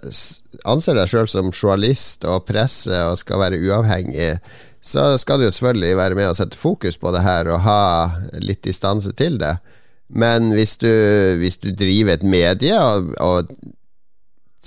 anser 0.66 0.98
deg 0.98 1.12
sjøl 1.12 1.28
som 1.30 1.52
journalist 1.52 2.26
og 2.26 2.48
presse 2.48 2.98
og 3.06 3.20
skal 3.20 3.44
være 3.44 3.60
uavhengig, 3.62 4.38
så 4.82 5.12
skal 5.22 5.38
du 5.38 5.46
jo 5.46 5.54
selvfølgelig 5.54 6.00
være 6.00 6.18
med 6.18 6.32
og 6.32 6.38
sette 6.40 6.58
fokus 6.58 6.98
på 6.98 7.12
det 7.14 7.22
her 7.26 7.50
og 7.52 7.62
ha 7.66 7.82
litt 8.42 8.64
distanse 8.66 9.14
til 9.18 9.38
det. 9.42 9.58
Men 10.08 10.50
hvis 10.56 10.78
du, 10.82 10.90
hvis 11.38 11.60
du 11.62 11.70
driver 11.76 12.16
et 12.16 12.26
medie 12.26 12.78
og, 12.80 13.12
og 13.22 13.52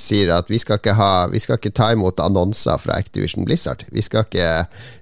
sier 0.00 0.32
at 0.34 0.50
vi 0.50 0.58
skal, 0.60 0.80
ha, 0.96 1.10
vi 1.32 1.40
skal 1.42 1.58
ikke 1.58 1.74
ta 1.76 1.90
imot 1.94 2.20
annonser 2.22 2.78
fra 2.80 2.96
Activision 3.00 3.44
Blizzard. 3.48 3.84
Vi 3.92 4.04
skal 4.04 4.26
ikke 4.26 4.50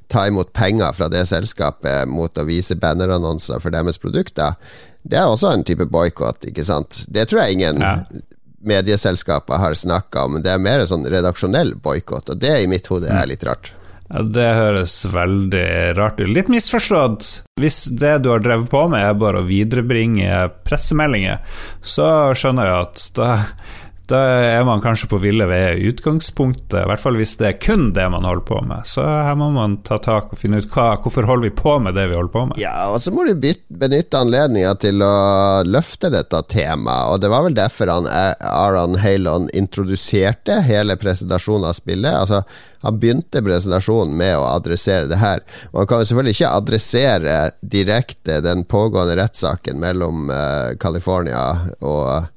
ta 0.09 0.27
imot 0.29 0.53
penger 0.57 0.93
fra 0.97 1.09
det 1.13 1.27
selskapet 1.29 2.09
mot 2.09 2.39
å 2.39 2.47
vise 2.49 2.77
bannerannonser 2.81 3.61
for 3.63 3.75
deres 3.75 4.01
produkter. 4.01 4.57
Det 5.03 5.21
er 5.21 5.29
også 5.29 5.53
en 5.53 5.65
type 5.69 5.87
boikott, 5.89 6.49
ikke 6.51 6.65
sant. 6.67 7.05
Det 7.09 7.29
tror 7.29 7.45
jeg 7.45 7.59
ingen 7.59 7.83
ja. 7.85 7.95
medieselskaper 8.67 9.61
har 9.61 9.77
snakka 9.77 10.27
om. 10.29 10.41
Det 10.45 10.53
er 10.53 10.63
mer 10.63 10.85
sånn 10.89 11.07
redaksjonell 11.09 11.77
boikott, 11.83 12.33
og 12.33 12.41
det 12.41 12.55
i 12.63 12.71
mitt 12.71 12.89
hode 12.93 13.13
er 13.13 13.29
litt 13.31 13.45
rart. 13.49 13.73
Ja, 14.09 14.23
Det 14.25 14.49
høres 14.57 14.95
veldig 15.13 15.97
rart 15.99 16.21
ut. 16.21 16.29
Litt 16.33 16.49
misforstått. 16.53 17.29
Hvis 17.61 17.85
det 18.01 18.19
du 18.25 18.31
har 18.33 18.41
drevet 18.45 18.71
på 18.73 18.87
med 18.89 19.05
er 19.05 19.19
bare 19.21 19.43
å 19.43 19.49
viderebringe 19.49 20.47
pressemeldinger, 20.65 21.43
så 21.85 22.33
skjønner 22.33 22.71
jeg 22.71 22.87
at 22.87 23.05
da 23.19 23.31
da 24.09 24.19
er 24.57 24.65
man 24.67 24.83
kanskje 24.85 25.09
på 25.11 25.21
ville 25.23 25.47
veier 25.49 25.77
i 25.79 25.89
utgangspunktet, 25.91 26.77
i 26.81 26.87
hvert 26.89 27.03
fall 27.03 27.19
hvis 27.19 27.35
det 27.41 27.49
er 27.49 27.59
kun 27.61 27.91
det 27.97 28.07
man 28.13 28.27
holder 28.27 28.47
på 28.49 28.61
med. 28.67 28.87
Så 28.89 29.05
her 29.05 29.37
må 29.39 29.51
man 29.55 29.79
ta 29.87 30.01
tak 30.03 30.33
og 30.33 30.41
finne 30.41 30.63
ut 30.63 30.71
hva, 30.73 30.91
hvorfor 31.03 31.29
holder 31.29 31.49
vi 31.49 31.55
på 31.59 31.77
med 31.85 31.97
det 31.99 32.09
vi 32.11 32.17
holder 32.17 32.33
på 32.35 32.45
med. 32.51 32.61
Ja, 32.63 32.89
og 32.93 33.03
så 33.05 33.13
må 33.15 33.27
du 33.29 33.35
benytte 33.37 34.23
anledninga 34.23 34.75
til 34.83 35.05
å 35.05 35.13
løfte 35.69 36.13
dette 36.15 36.41
temaet, 36.51 37.13
og 37.13 37.23
det 37.23 37.33
var 37.33 37.45
vel 37.47 37.59
derfor 37.59 37.93
han, 37.93 38.09
Aron 38.09 38.99
Halon 39.03 39.51
introduserte 39.57 40.61
hele 40.67 40.97
presentasjonen 41.01 41.69
av 41.69 41.77
spillet. 41.77 42.13
Altså, 42.13 42.43
han 42.85 43.01
begynte 43.01 43.43
presentasjonen 43.45 44.15
med 44.17 44.37
å 44.39 44.47
adressere 44.53 45.09
det 45.11 45.19
her. 45.21 45.43
Og 45.73 45.83
han 45.83 45.91
kan 45.91 46.03
jo 46.03 46.11
selvfølgelig 46.11 46.37
ikke 46.37 46.55
adressere 46.61 47.37
direkte 47.61 48.39
den 48.45 48.65
pågående 48.71 49.19
rettssaken 49.19 49.81
mellom 49.83 50.31
uh, 50.31 50.77
California 50.81 51.43
og 51.81 52.29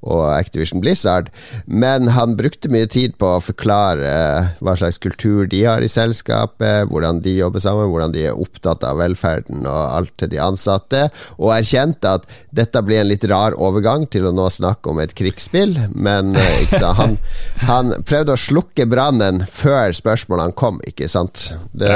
og 0.00 0.22
Activision 0.32 0.80
Blizzard, 0.80 1.28
men 1.66 2.08
han 2.14 2.36
brukte 2.38 2.70
mye 2.72 2.88
tid 2.90 3.16
på 3.20 3.34
å 3.36 3.42
forklare 3.44 4.08
eh, 4.08 4.50
hva 4.64 4.76
slags 4.78 5.00
kultur 5.02 5.48
de 5.50 5.62
har 5.66 5.84
i 5.84 5.90
selskapet, 5.92 6.88
hvordan 6.88 7.20
de 7.24 7.36
jobber 7.36 7.62
sammen, 7.62 7.90
hvordan 7.92 8.14
de 8.14 8.24
er 8.30 8.40
opptatt 8.40 8.84
av 8.86 9.00
velferden 9.00 9.66
og 9.66 9.80
alt 9.98 10.14
til 10.20 10.32
de 10.32 10.40
ansatte, 10.40 11.06
og 11.36 11.52
erkjente 11.56 12.14
at 12.16 12.24
dette 12.56 12.84
blir 12.86 13.02
en 13.02 13.10
litt 13.10 13.26
rar 13.28 13.56
overgang 13.60 14.06
til 14.08 14.28
å 14.28 14.34
nå 14.34 14.48
snakke 14.52 14.92
om 14.92 15.02
et 15.04 15.14
krigsspill, 15.16 15.76
men 15.92 16.32
eh, 16.38 16.64
sant, 16.72 16.96
han, 17.00 17.18
han, 17.70 17.94
prøvde 18.08 18.34
å 18.34 18.40
slukke 18.40 18.88
brannen 18.88 19.44
før 19.44 19.92
spørsmålene 19.96 20.56
kom, 20.56 20.80
ikke 20.88 21.10
sant? 21.12 21.50
Det, 21.76 21.92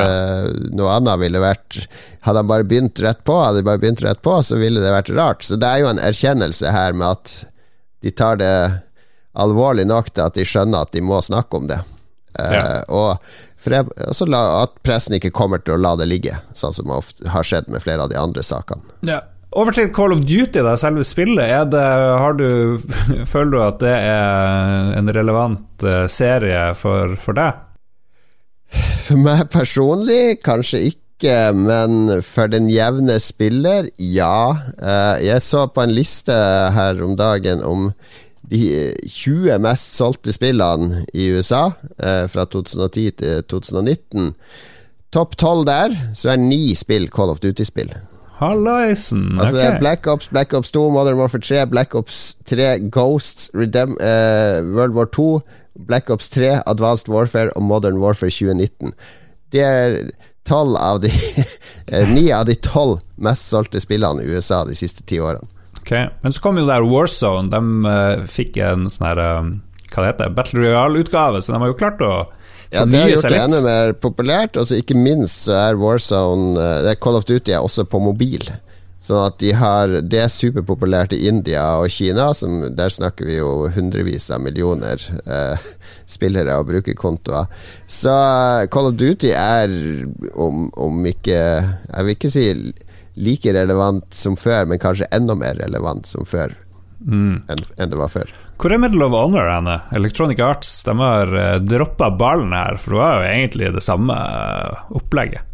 noe 0.76 0.98
annet 0.98 1.20
ville 1.22 1.40
vært 1.42 1.86
Hadde 2.24 2.40
han 2.40 2.48
bare 2.48 2.64
begynt 2.64 3.00
rett 3.04 3.18
på, 3.28 3.34
hadde 3.36 3.60
de 3.60 3.66
bare 3.66 3.80
begynt 3.82 4.00
rett 4.00 4.22
på, 4.24 4.38
så 4.40 4.56
ville 4.56 4.80
det 4.80 4.92
vært 4.94 5.10
rart. 5.12 5.42
Så 5.44 5.58
det 5.60 5.68
er 5.68 5.82
jo 5.82 5.90
en 5.90 6.00
erkjennelse 6.00 6.70
her 6.72 6.94
med 6.96 7.18
at 7.18 7.34
de 8.04 8.12
tar 8.12 8.36
det 8.36 8.54
alvorlig 9.40 9.86
nok 9.88 10.12
til 10.12 10.26
at 10.26 10.36
de 10.36 10.44
skjønner 10.46 10.84
at 10.84 10.92
de 10.94 11.02
må 11.04 11.18
snakke 11.24 11.56
om 11.56 11.68
det. 11.70 11.80
Ja. 12.36 12.82
Uh, 12.90 12.94
og 12.94 13.70
jeg, 13.72 13.86
at 14.36 14.74
pressen 14.84 15.16
ikke 15.16 15.32
kommer 15.32 15.62
til 15.62 15.78
å 15.78 15.80
la 15.80 15.94
det 15.96 16.08
ligge, 16.10 16.36
sånn 16.52 16.74
som 16.76 16.92
ofte 16.92 17.30
har 17.32 17.46
skjedd 17.46 17.70
med 17.72 17.80
flere 17.80 18.04
av 18.04 18.12
de 18.12 18.18
andre 18.20 18.44
sakene. 18.44 18.84
Ja. 19.08 19.22
Over 19.54 19.70
til 19.70 19.92
Call 19.94 20.12
of 20.12 20.24
Duty, 20.26 20.64
da, 20.66 20.74
selve 20.76 21.04
spillet. 21.06 21.70
Det, 21.70 21.84
du, 22.40 22.82
føler 23.32 23.52
du 23.54 23.60
at 23.62 23.78
det 23.84 23.94
er 23.94 24.90
en 24.98 25.12
relevant 25.14 25.86
eh, 25.86 26.08
serie 26.10 26.72
for, 26.76 27.14
for 27.20 27.38
deg? 27.38 27.62
For 29.04 29.20
meg 29.20 29.46
personlig 29.54 30.40
kanskje 30.42 30.88
ikke 30.90 31.03
men 31.22 32.22
for 32.22 32.50
den 32.50 32.68
jevne 32.68 33.20
spiller, 33.20 33.88
ja. 33.98 34.56
Eh, 34.78 35.26
jeg 35.26 35.42
så 35.42 35.66
på 35.66 35.82
en 35.82 35.94
liste 35.94 36.32
her 36.32 37.02
om 37.02 37.16
dagen 37.16 37.62
om 37.62 37.92
de 38.50 38.92
20 39.08 39.58
mest 39.58 39.94
solgte 39.96 40.32
spillene 40.32 41.04
i 41.14 41.30
USA 41.32 41.70
eh, 41.98 42.26
fra 42.28 42.44
2010 42.44 43.10
til 43.20 43.44
2019. 43.48 44.34
Topp 45.14 45.36
12 45.36 45.64
der, 45.66 45.94
så 46.14 46.34
er 46.34 46.42
ni 46.42 46.74
spill 46.74 47.08
Call 47.08 47.30
of 47.30 47.40
Duty-spill. 47.40 47.94
Hallaisen. 48.40 49.28
Altså 49.38 49.60
er. 49.62 49.78
Black 49.78 50.06
Ops, 50.06 50.28
Black 50.28 50.52
Ops 50.52 50.72
2, 50.74 50.90
Modern 50.90 51.18
Warfare 51.20 51.40
3, 51.40 51.66
Black 51.70 51.94
Ops 51.94 52.34
3, 52.50 52.90
Ghosts, 52.90 53.50
Redem 53.54 53.94
uh, 54.00 54.76
World 54.76 54.94
War 54.94 55.06
2, 55.06 55.40
Black 55.86 56.10
Ops 56.10 56.28
3, 56.30 56.60
Advanced 56.66 57.08
Warfare 57.08 57.50
og 57.54 57.62
Modern 57.62 57.98
Warfare 58.02 58.30
2019. 58.30 58.92
Det 59.52 59.62
er 59.62 60.10
tolv 60.44 60.76
av 60.76 61.00
de 61.00 61.10
eh, 61.86 62.08
Ni 62.08 62.32
av 62.32 62.46
de 62.46 62.54
tolv 62.54 63.00
mest 63.16 63.48
solgte 63.48 63.80
spillene 63.80 64.22
i 64.22 64.30
USA 64.30 64.64
de 64.68 64.76
siste 64.76 65.04
ti 65.06 65.20
årene. 65.20 65.48
Okay. 65.80 66.08
Men 66.22 66.32
så 66.32 66.40
kom 66.40 66.58
jo 66.58 66.64
der 66.68 66.84
Warzone. 66.88 67.50
De 67.52 67.60
uh, 67.88 68.24
fikk 68.30 68.56
en 68.64 68.88
sånn 68.92 69.10
her 69.10 69.20
eh, 69.20 69.50
Hva 69.92 70.04
det 70.04 70.12
heter 70.12 70.32
Battle 70.36 70.62
Royale-utgave, 70.62 71.42
så 71.44 71.52
de 71.52 71.60
har 71.60 71.72
jo 71.72 71.76
klart 71.76 72.00
å 72.04 72.12
Ja, 72.72 72.86
det 72.88 73.02
har 73.02 73.10
gjort 73.12 73.28
det 73.30 73.42
enda 73.42 73.60
mer 73.64 73.92
populært. 74.00 74.56
Og 74.60 74.68
så 74.68 74.80
ikke 74.80 74.96
minst 74.96 75.44
så 75.48 75.58
er 75.60 75.80
Warzone 75.80 76.56
uh, 76.56 76.78
det 76.86 76.96
Call 77.04 77.20
of 77.20 77.28
Duty 77.28 77.52
er 77.52 77.64
også 77.64 77.84
på 77.88 78.00
mobil. 78.02 78.48
Sånn 79.04 79.20
at 79.26 79.36
de 79.42 79.50
har 79.52 79.98
Det 80.00 80.22
er 80.22 80.32
superpopulært 80.32 81.12
i 81.12 81.26
India 81.28 81.64
og 81.80 81.92
Kina. 81.92 82.30
Som, 82.36 82.62
der 82.76 82.92
snakker 82.92 83.28
vi 83.28 83.36
jo 83.36 83.68
hundrevis 83.74 84.30
av 84.32 84.40
millioner 84.44 85.00
eh, 85.26 85.68
spillere 86.14 86.56
og 86.60 86.70
brukerkontoer. 86.70 87.50
Så 87.86 88.14
eh, 88.14 88.64
Call 88.72 88.90
of 88.92 88.98
Duty 89.00 89.34
er, 89.36 89.76
om, 90.32 90.68
om 90.80 91.06
ikke 91.10 91.36
Jeg 91.36 92.06
vil 92.06 92.16
ikke 92.16 92.32
si 92.32 92.48
like 93.14 93.52
relevant 93.54 94.08
som 94.10 94.34
før, 94.34 94.64
men 94.66 94.80
kanskje 94.82 95.06
enda 95.14 95.36
mer 95.38 95.54
relevant 95.60 96.08
som 96.08 96.26
før. 96.26 96.56
Mm. 97.04 97.44
Enn 97.46 97.62
en 97.78 97.92
det 97.92 98.00
var 98.00 98.10
før. 98.10 98.32
Hvor 98.58 98.72
er 98.72 98.80
Medal 98.80 99.04
of 99.06 99.14
Honor 99.14 99.50
henne? 99.50 99.76
Electronic 99.94 100.40
Arts 100.42 100.70
de 100.86 100.94
har 100.98 101.30
uh, 101.30 101.56
droppa 101.62 102.10
ballen 102.18 102.54
her, 102.54 102.78
for 102.80 102.94
det 102.94 103.00
var 103.00 103.16
jo 103.18 103.28
egentlig 103.30 103.72
det 103.76 103.84
samme 103.84 104.16
eh, 104.16 104.84
opplegget. 104.98 105.46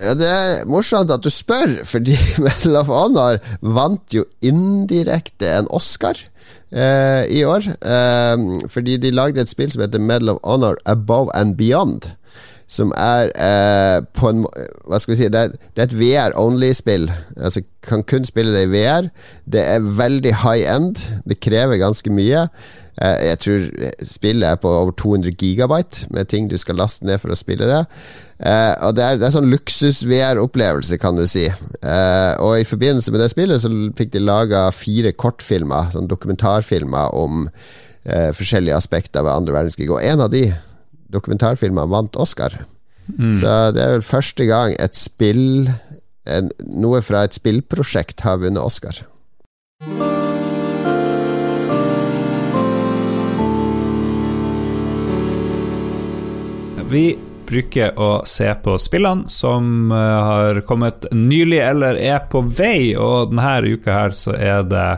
Ja, 0.00 0.14
Det 0.16 0.28
er 0.28 0.64
morsomt 0.70 1.10
at 1.12 1.24
du 1.24 1.30
spør, 1.32 1.80
fordi 1.84 2.16
Medal 2.44 2.78
of 2.80 2.88
Honor 2.92 3.40
vant 3.60 4.14
jo 4.14 4.24
indirekte 4.40 5.50
en 5.58 5.68
Oscar 5.76 6.16
eh, 6.72 7.26
i 7.28 7.42
år. 7.44 7.68
Eh, 7.84 8.46
fordi 8.72 8.96
de 9.02 9.12
lagde 9.12 9.42
et 9.42 9.52
spill 9.52 9.72
som 9.72 9.84
heter 9.84 10.00
Medal 10.00 10.36
of 10.36 10.40
Honor 10.44 10.80
Above 10.88 11.28
and 11.36 11.58
Beyond. 11.60 12.14
Som 12.70 12.92
er 12.94 13.32
eh, 13.34 13.98
på 14.14 14.28
en 14.30 14.44
Hva 14.86 15.00
skal 15.02 15.10
vi 15.10 15.16
si 15.18 15.30
Det 15.34 15.40
er, 15.40 15.54
det 15.74 15.82
er 15.82 15.88
et 15.88 15.96
VR-only-spill. 15.98 17.08
Altså 17.36 17.64
Kan 17.82 18.04
kun 18.06 18.24
spille 18.24 18.54
det 18.54 18.68
i 18.68 18.72
VR. 18.72 19.10
Det 19.44 19.64
er 19.66 19.88
veldig 19.98 20.36
high 20.44 20.70
end. 20.70 21.02
Det 21.26 21.40
krever 21.42 21.82
ganske 21.82 22.12
mye. 22.14 22.46
Eh, 23.00 23.18
jeg 23.30 23.40
tror 23.44 23.68
spillet 24.04 24.46
er 24.48 24.58
på 24.60 24.70
over 24.70 24.92
200 24.92 25.32
gigabyte 25.40 26.10
med 26.14 26.28
ting 26.28 26.48
du 26.50 26.56
skal 26.60 26.78
laste 26.80 27.06
ned 27.08 27.20
for 27.22 27.32
å 27.32 27.38
spille 27.38 27.68
det. 27.68 27.82
Eh, 28.40 28.72
og 28.86 28.96
det 28.96 29.04
er, 29.04 29.20
det 29.20 29.28
er 29.28 29.34
sånn 29.34 29.50
luksus-VR-opplevelse, 29.52 30.96
kan 31.00 31.18
du 31.18 31.26
si. 31.28 31.46
Eh, 31.48 32.32
og 32.40 32.56
i 32.56 32.68
forbindelse 32.68 33.12
med 33.12 33.24
det 33.24 33.30
spillet 33.32 33.62
så 33.64 33.70
fikk 33.98 34.14
de 34.14 34.24
laga 34.24 34.66
fire 34.72 35.12
kortfilmer, 35.12 35.92
sånn 35.94 36.08
dokumentarfilmer 36.10 37.16
om 37.16 37.46
eh, 37.48 38.30
forskjellige 38.36 38.78
aspekter 38.78 39.24
ved 39.26 39.34
andre 39.34 39.58
verdenskrig. 39.58 39.90
Og 39.92 40.02
en 40.04 40.24
av 40.24 40.32
de 40.32 40.46
dokumentarfilmene 41.12 41.90
vant 41.90 42.20
Oscar. 42.20 42.62
Så 43.34 43.54
det 43.74 43.82
er 43.82 43.96
vel 43.96 44.04
første 44.06 44.44
gang 44.46 44.76
et 44.78 44.94
spill 44.94 45.66
en, 46.30 46.50
Noe 46.62 47.00
fra 47.02 47.24
et 47.26 47.34
spillprosjekt 47.34 48.22
har 48.22 48.38
vunnet 48.38 48.62
Oscar. 48.62 49.00
Vi 56.90 57.18
bruker 57.46 57.98
å 57.98 58.10
se 58.26 58.50
på 58.64 58.74
spillene 58.82 59.30
som 59.30 59.92
eh, 59.94 60.20
har 60.26 60.60
kommet 60.66 61.06
nylig 61.14 61.60
eller 61.62 61.98
er 61.98 62.24
på 62.30 62.42
vei, 62.42 62.96
og 62.98 63.30
denne 63.30 63.74
uka 63.76 63.94
her 63.94 64.16
så 64.16 64.34
er 64.34 64.64
det 64.66 64.88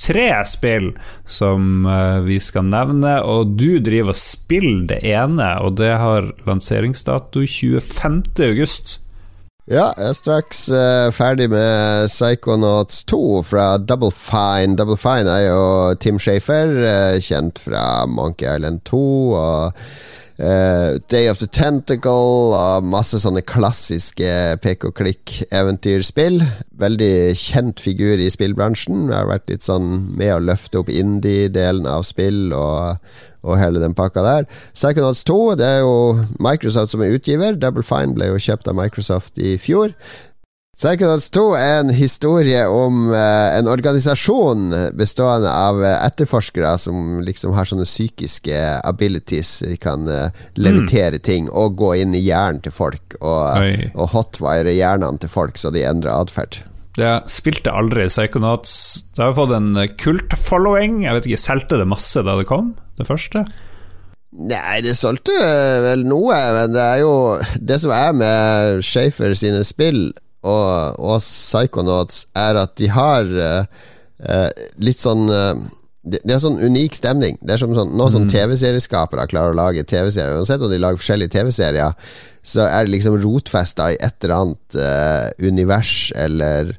tre 0.00 0.30
spill 0.48 0.90
som 1.28 1.84
eh, 1.84 2.18
vi 2.24 2.38
skal 2.40 2.64
nevne, 2.72 3.18
og 3.28 3.54
du 3.60 3.76
driver 3.84 4.14
og 4.14 4.20
spiller 4.20 4.88
det 4.94 5.00
ene, 5.12 5.50
og 5.60 5.76
det 5.82 5.92
har 6.00 6.32
lanseringsdato 6.48 7.44
25. 7.44 8.22
august. 8.48 8.98
Ja, 9.64 9.90
jeg 9.96 10.10
er 10.10 10.16
straks 10.16 10.58
uh, 10.68 11.08
ferdig 11.16 11.46
med 11.48 12.10
Psychonauts 12.12 12.98
2 13.08 13.20
fra 13.48 13.68
Double 13.80 14.12
Fine. 14.12 14.76
Double 14.76 14.98
Fine 15.00 15.28
er 15.32 15.46
jo 15.46 15.62
Tim 16.04 16.18
Shafer, 16.20 16.74
uh, 16.84 17.20
kjent 17.24 17.62
fra 17.64 18.04
Monkey 18.04 18.44
Island 18.44 18.82
2 18.90 19.00
og 19.40 19.86
eh, 20.38 21.00
Day 21.10 21.28
of 21.30 21.38
the 21.42 21.48
Tentacle 21.50 22.54
og 22.54 22.86
masse 22.88 23.20
sånne 23.22 23.44
klassiske 23.46 24.30
pek-og-klikk-eventyrspill. 24.64 26.40
Veldig 26.80 27.14
kjent 27.38 27.82
figur 27.82 28.22
i 28.22 28.30
spillbransjen. 28.32 29.06
Jeg 29.10 29.18
har 29.18 29.30
vært 29.30 29.52
litt 29.52 29.66
sånn 29.66 29.92
med 30.16 30.34
å 30.34 30.42
løfte 30.42 30.82
opp 30.82 30.92
indie-delen 30.92 31.88
av 31.90 32.06
spill 32.08 32.50
og 32.56 33.00
og 33.44 33.58
hele 33.60 33.80
den 33.82 33.92
pakka 33.92 34.22
der. 34.24 34.46
Psychonauts 34.72 35.24
2 35.28 35.38
det 35.60 35.66
er 35.68 35.82
jo 35.84 35.96
Microsoft 36.40 36.94
som 36.94 37.02
er 37.04 37.12
utgiver. 37.12 37.58
Double 37.60 37.84
Fine 37.84 38.16
ble 38.16 38.30
jo 38.30 38.40
kjøpt 38.40 38.70
av 38.70 38.78
Microsoft 38.78 39.36
i 39.36 39.58
fjor. 39.60 39.92
Psychonauts 40.74 41.28
2 41.30 41.42
er 41.54 41.76
en 41.84 41.90
historie 41.94 42.64
om 42.66 43.12
eh, 43.14 43.58
en 43.60 43.68
organisasjon 43.70 44.72
bestående 44.98 45.50
av 45.50 45.78
eh, 45.78 46.00
etterforskere 46.02 46.72
som 46.82 47.20
liksom 47.22 47.54
har 47.54 47.68
sånne 47.70 47.86
psykiske 47.86 48.58
abilities. 48.82 49.60
De 49.62 49.76
kan 49.78 50.08
eh, 50.10 50.34
levitere 50.58 51.20
ting 51.22 51.46
og 51.52 51.76
gå 51.78 51.92
inn 52.02 52.16
i 52.18 52.24
hjernen 52.24 52.58
til 52.64 52.74
folk 52.74 53.14
og, 53.20 53.62
og 53.94 54.10
hotwire 54.16 54.74
hjernene 54.74 55.22
til 55.22 55.30
folk 55.30 55.60
så 55.62 55.70
de 55.70 55.84
endrer 55.86 56.10
atferd. 56.16 56.58
Jeg 56.98 57.22
spilte 57.30 57.70
aldri 57.74 58.08
Psychonauts. 58.10 58.74
Det 59.14 59.22
har 59.22 59.34
fått 59.34 59.54
en 59.54 59.78
kult-following. 59.98 61.04
Jeg 61.06 61.16
vet 61.16 61.30
ikke, 61.30 61.44
Solgte 61.44 61.78
det 61.78 61.86
masse 61.90 62.22
da 62.26 62.34
det 62.38 62.48
kom, 62.50 62.74
det 62.98 63.06
første? 63.06 63.46
Nei, 64.34 64.80
det 64.82 64.96
solgte 64.98 65.34
vel 65.86 66.02
noe, 66.10 66.34
men 66.56 66.72
det 66.74 66.82
er 66.82 67.04
jo 67.04 67.12
Det 67.62 67.76
som 67.78 67.92
er 67.94 68.16
med 68.18 68.80
Shafer 68.82 69.30
sine 69.38 69.62
spill 69.62 70.08
og, 70.44 71.00
og 71.00 71.22
Psychonauts, 71.24 72.26
er 72.36 72.60
at 72.60 72.76
de 72.80 72.90
har 72.92 73.30
eh, 73.48 74.66
litt 74.84 75.02
sånn 75.02 75.26
eh, 75.32 75.64
det, 76.04 76.20
det 76.20 76.34
er 76.34 76.42
sånn 76.42 76.60
unik 76.60 76.98
stemning. 76.98 77.38
Det 77.40 77.54
er 77.54 77.62
som 77.62 77.72
sånn, 77.76 77.94
Nå 77.96 78.10
som 78.12 78.26
TV-serieskapere 78.28 79.24
klarer 79.30 79.54
å 79.54 79.56
lage 79.56 79.86
TV-serier 79.88 80.36
Uansett 80.36 80.60
om 80.60 80.72
de 80.72 80.80
lager 80.80 81.00
forskjellige 81.00 81.32
TV-serier, 81.32 81.96
så 82.44 82.66
er 82.66 82.84
det 82.84 82.92
liksom 82.92 83.16
rotfesta 83.22 83.88
i 83.94 83.96
et 83.96 84.18
eller 84.20 84.34
annet 84.36 84.76
uh, 84.76 85.48
univers 85.48 86.12
eller 86.12 86.74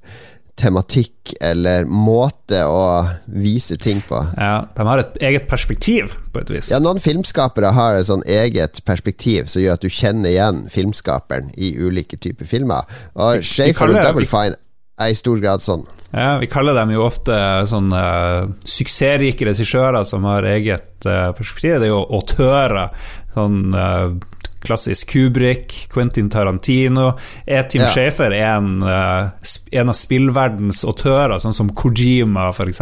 tematikk 0.56 1.34
eller 1.44 1.86
måte 1.90 2.62
å 2.68 3.04
vise 3.26 3.76
ting 3.82 4.00
på. 4.08 4.22
Ja, 4.38 4.68
De 4.76 4.86
har 4.88 5.02
et 5.02 5.18
eget 5.30 5.48
perspektiv, 5.52 6.16
på 6.32 6.44
et 6.44 6.52
vis. 6.54 6.70
Ja, 6.72 6.80
noen 6.84 7.02
filmskapere 7.04 7.74
har 7.76 7.98
et 7.98 8.08
sånn 8.08 8.24
eget 8.24 8.80
perspektiv 8.88 9.52
som 9.52 9.64
gjør 9.64 9.80
at 9.80 9.84
du 9.84 9.92
kjenner 9.92 10.32
igjen 10.32 10.64
filmskaperen 10.72 11.52
i 11.58 11.74
ulike 11.76 12.20
typer 12.22 12.48
filmer. 12.48 12.88
Og 13.20 13.44
Shafer 13.44 13.92
og 13.92 14.00
Double 14.00 14.30
Fine 14.30 14.56
er 15.02 15.12
i 15.12 15.18
stor 15.20 15.42
grad 15.44 15.64
sånn. 15.64 15.84
Ja, 16.16 16.38
Vi 16.40 16.48
kaller 16.48 16.78
dem 16.78 16.94
jo 16.94 17.04
ofte 17.04 17.36
sånn 17.68 17.92
uh, 17.92 18.48
suksessrike 18.64 19.50
regissører 19.50 20.06
som 20.08 20.24
har 20.30 20.48
eget 20.48 21.04
uh, 21.04 21.34
perspektiv. 21.36 21.82
Det 21.82 21.90
er 21.90 21.92
jo 21.92 22.06
autører. 22.16 22.96
Sånn 23.36 23.74
eh, 23.76 24.14
klassisk 24.66 25.14
Kubrick, 25.14 25.74
Quentin 25.94 26.30
Tarantino. 26.34 27.12
Er 27.48 27.64
Tim 27.70 27.82
Ja. 27.82 27.90
Shafer 27.94 28.32
en, 28.34 28.82
eh, 28.84 29.30
en 29.80 29.90
av 29.90 29.96
spillverdens 29.96 30.84
autører, 30.86 31.38
sånn 31.40 31.54
som 31.54 31.70
Kojima, 31.70 32.50
f.eks.? 32.54 32.82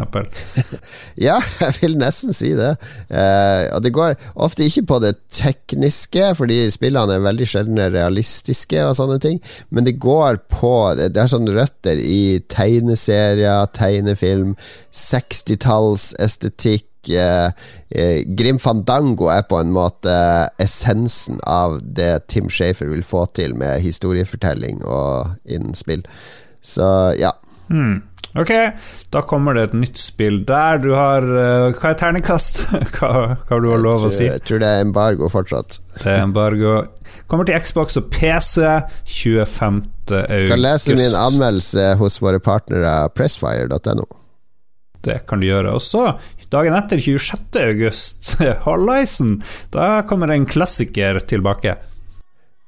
Ja, 1.27 1.39
jeg 1.59 1.73
vil 1.81 1.97
nesten 1.99 2.33
si 2.33 2.53
det. 2.57 2.75
Eh, 3.09 3.69
og 3.75 3.83
det 3.85 3.93
går 3.95 4.15
ofte 4.35 4.65
ikke 4.65 4.85
på 4.89 4.99
det 5.03 5.13
tekniske, 5.33 6.31
fordi 6.39 6.71
spillene 6.73 7.17
er 7.17 7.25
veldig 7.27 7.47
sjelden 7.49 7.81
realistiske 7.93 8.79
og 8.87 8.95
sånne 8.97 9.19
ting, 9.23 9.41
men 9.69 9.85
det 9.87 9.99
går 10.01 10.41
på 10.51 10.73
Det, 10.97 11.11
er 11.17 11.27
sånne 11.31 11.53
røtter 11.55 11.99
i 11.99 12.39
tegneserier, 12.51 13.67
tegnefilm, 13.75 14.55
60-tallsestetikk. 14.93 16.87
Eh, 17.09 17.51
eh, 17.89 18.21
Grim 18.37 18.59
Fandango 18.59 19.29
er 19.33 19.43
på 19.49 19.59
en 19.59 19.73
måte 19.75 20.13
essensen 20.61 21.41
av 21.47 21.79
det 21.83 22.27
Tim 22.33 22.49
Shafer 22.49 22.91
vil 22.91 23.03
få 23.03 23.25
til 23.35 23.57
med 23.59 23.81
historiefortelling 23.83 24.83
og 24.85 25.35
innen 25.45 25.77
spill. 25.77 26.05
Så 26.63 26.87
ja. 27.19 27.33
Hmm. 27.67 28.01
Ok, 28.33 28.49
da 29.13 29.21
kommer 29.29 29.53
det 29.53 29.67
et 29.67 29.75
nytt 29.77 29.99
spill 30.01 30.39
der. 30.47 30.79
Du 30.81 30.95
har 30.97 31.21
uh, 31.21 31.69
Hva 31.77 31.91
er 31.91 31.99
terningkast? 32.01 32.63
hva, 32.95 33.11
hva 33.35 33.51
har 33.51 33.61
du 33.61 33.69
har 33.69 33.83
lov 33.83 34.07
å 34.07 34.13
si? 34.13 34.25
Jeg 34.25 34.41
tror 34.47 34.63
det 34.63 34.71
er 34.73 34.81
embargo 34.87 35.29
fortsatt. 35.29 35.77
Det 35.99 36.09
er 36.15 36.23
embargo. 36.23 36.79
Kommer 37.29 37.45
til 37.45 37.61
Xbox 37.61 37.99
og 38.01 38.09
PC 38.13 38.65
25. 39.05 39.83
august. 40.09 40.49
kan 40.49 40.63
lese 40.63 40.97
min 40.97 41.15
anmeldelse 41.17 41.93
hos 42.01 42.19
våre 42.23 42.41
partnere 42.43 42.95
pressfire.no. 43.13 44.09
Det 45.03 45.19
kan 45.29 45.41
du 45.43 45.47
gjøre. 45.47 45.75
Også 45.77 46.07
dagen 46.53 46.75
etter, 46.77 47.01
26. 47.01 47.57
august, 47.63 48.35
Hallaisen. 48.65 49.39
Da 49.73 50.03
kommer 50.09 50.33
en 50.33 50.45
klassiker 50.45 51.19
tilbake. 51.19 51.75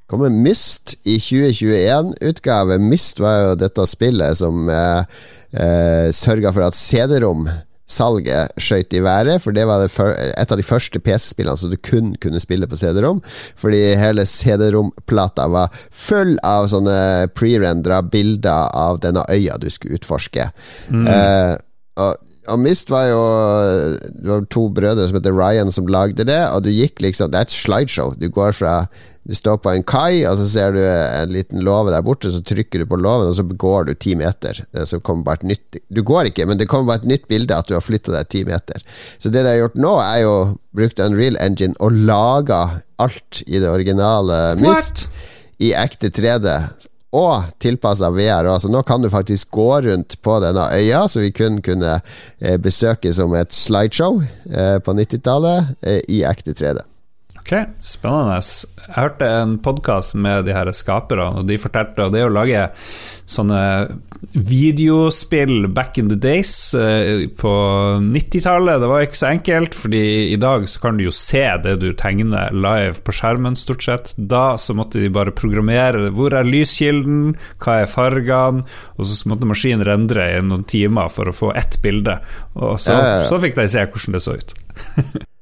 kommer 0.10 0.30
Myst 0.30 0.96
i 1.04 1.18
2021-utgave. 1.18 2.80
Myst 2.82 3.22
var 3.22 3.40
jo 3.42 3.54
dette 3.60 3.86
spillet 3.90 4.38
som 4.38 4.70
eh, 4.70 5.22
eh, 5.54 6.10
sørga 6.14 6.54
for 6.54 6.68
at 6.68 6.78
CD-rom 6.78 7.48
salget 7.86 8.54
skøyt 8.58 8.94
i 8.98 9.02
været, 9.06 9.42
for 9.44 9.54
det 9.54 9.68
var 9.70 9.86
et 9.86 10.52
av 10.52 10.58
de 10.58 10.66
første 10.66 11.00
PC-spillene 11.00 11.58
som 11.58 11.70
du 11.70 11.78
kun 11.78 12.16
kunne 12.22 12.42
spille 12.42 12.70
på 12.70 12.80
CD-rom. 12.82 13.22
Fordi 13.62 13.82
hele 14.00 14.26
CD-rom-plata 14.26 15.46
var 15.54 15.74
full 15.94 16.36
av 16.46 16.72
sånne 16.74 17.30
pre-rendra 17.38 18.02
bilder 18.02 18.74
av 18.74 19.02
denne 19.06 19.26
øya 19.30 19.60
du 19.62 19.70
skulle 19.70 20.00
utforske. 20.00 20.50
Mm. 20.90 21.06
Eh, 21.06 21.54
og, 22.02 22.32
og, 22.48 22.60
Myst 22.62 22.92
var 22.94 23.10
jo 23.10 23.24
Det 24.12 24.30
var 24.30 24.46
to 24.54 24.68
brødre 24.70 25.08
som 25.10 25.18
heter 25.20 25.36
Ryan, 25.36 25.72
som 25.72 25.90
lagde 25.92 26.28
det, 26.28 26.42
og 26.54 26.64
du 26.66 26.72
gikk 26.74 27.02
liksom 27.04 27.34
Det 27.34 27.42
er 27.42 27.50
et 27.50 27.58
slideshow. 27.58 28.16
Du 28.20 28.30
går 28.30 28.56
fra 28.58 28.86
du 29.26 29.34
står 29.34 29.58
på 29.58 29.72
en 29.74 29.82
kai, 29.82 30.22
og 30.30 30.38
så 30.38 30.46
ser 30.46 30.76
du 30.76 30.82
en 30.86 31.32
liten 31.34 31.64
låve 31.66 31.90
der 31.90 32.04
borte, 32.06 32.30
så 32.30 32.44
trykker 32.46 32.84
du 32.84 32.86
på 32.92 33.00
låven, 33.02 33.32
og 33.32 33.34
så 33.34 33.42
går 33.42 33.88
du 33.88 33.94
ti 33.98 34.14
meter. 34.18 34.60
Så 34.86 35.00
kommer 35.02 35.26
bare 35.26 35.42
et 35.42 35.48
nytt 35.50 35.80
Du 35.90 36.04
går 36.06 36.30
ikke, 36.30 36.46
men 36.46 36.60
det 36.62 36.68
kommer 36.70 36.92
bare 36.92 37.02
et 37.02 37.10
nytt 37.10 37.26
bilde 37.32 37.58
at 37.58 37.66
du 37.66 37.74
har 37.74 37.82
flytta 37.82 38.14
deg 38.14 38.30
ti 38.30 38.44
meter. 38.46 38.86
Så 39.18 39.34
det 39.34 39.42
de 39.42 39.50
har 39.50 39.64
gjort 39.64 39.80
nå, 39.82 39.96
er 40.04 40.20
jo 40.28 40.36
brukt 40.78 41.02
Unreal 41.02 41.40
Engine 41.42 41.74
og 41.82 41.98
laga 42.06 42.60
alt 43.02 43.42
i 43.48 43.58
det 43.58 43.72
originale 43.72 44.60
Mist 44.62 45.08
i 45.58 45.74
ekte 45.74 46.14
3D. 46.14 46.60
Og 47.16 47.52
tilpassa 47.64 48.10
VR. 48.12 48.50
Altså, 48.52 48.70
nå 48.72 48.82
kan 48.88 49.04
du 49.04 49.10
faktisk 49.12 49.54
gå 49.56 49.70
rundt 49.88 50.18
på 50.26 50.40
denne 50.44 50.68
øya, 50.76 51.06
som 51.08 51.24
vi 51.24 51.32
kun 51.36 51.62
kunne 51.64 52.00
eh, 52.42 52.58
besøke 52.60 53.14
som 53.16 53.36
et 53.40 53.56
slideshow 53.56 54.20
eh, 54.52 54.78
på 54.84 54.98
90-tallet, 54.98 55.76
eh, 55.86 56.02
i 56.12 56.26
ekte 56.28 56.56
3D. 56.58 56.84
Ok, 57.46 57.52
spennende. 57.86 58.40
Jeg 58.42 58.94
hørte 58.96 59.28
en 59.30 59.52
podkast 59.62 60.16
med 60.18 60.48
de 60.48 60.54
her 60.56 60.72
skaperne, 60.74 61.28
og 61.30 61.46
de 61.46 61.60
fortalte 61.62 62.08
at 62.08 62.14
det 62.16 62.24
å 62.26 62.32
lage 62.34 62.64
sånne 63.30 63.60
videospill 64.34 65.68
back 65.70 66.00
in 66.02 66.10
the 66.10 66.18
days 66.18 66.74
eh, 66.74 67.28
på 67.38 67.52
90-tallet, 68.02 68.82
det 68.82 68.90
var 68.90 69.06
ikke 69.06 69.20
så 69.20 69.28
enkelt, 69.30 69.78
fordi 69.78 70.02
i 70.32 70.40
dag 70.42 70.66
så 70.66 70.82
kan 70.88 70.98
du 70.98 71.04
jo 71.06 71.14
se 71.14 71.44
det 71.62 71.76
du 71.84 71.86
tegner 71.94 72.50
live 72.50 73.06
på 73.06 73.14
skjermen, 73.14 73.54
stort 73.62 73.86
sett. 73.86 74.16
Da 74.18 74.58
så 74.58 74.74
måtte 74.74 75.04
de 75.04 75.14
bare 75.14 75.36
programmere 75.38 76.10
hvor 76.18 76.34
er 76.34 76.50
lyskilden, 76.50 77.36
hva 77.62 77.84
er 77.84 77.94
fargene, 77.94 78.66
og 78.98 79.06
så 79.06 79.30
måtte 79.30 79.52
maskinen 79.54 79.86
rendre 79.86 80.32
i 80.34 80.42
noen 80.42 80.66
timer 80.66 81.14
for 81.14 81.30
å 81.30 81.38
få 81.44 81.54
ett 81.54 81.78
bilde, 81.86 82.18
og 82.58 82.82
så, 82.82 82.98
så 83.30 83.38
fikk 83.46 83.62
de 83.62 83.70
se 83.70 83.86
hvordan 83.86 84.18
det 84.18 84.26
så 84.26 84.38
ut. 84.42 84.60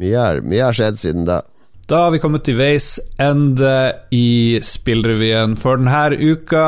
Mye 0.00 0.16
har, 0.16 0.72
skjedd 0.76 1.00
siden 1.00 1.26
da. 1.28 1.42
Da 1.90 2.04
har 2.06 2.14
vi 2.14 2.20
kommet 2.22 2.46
til 2.46 2.56
veis 2.56 2.94
ende 3.20 3.92
i 4.14 4.60
Spillrevyen 4.64 5.56
for 5.58 5.80
denne 5.80 6.16
uka. 6.16 6.66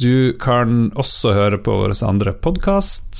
Du 0.00 0.34
kan 0.42 0.88
også 0.98 1.36
høre 1.36 1.60
på 1.62 1.76
våre 1.84 1.94
andre 2.08 2.32
podkast, 2.34 3.12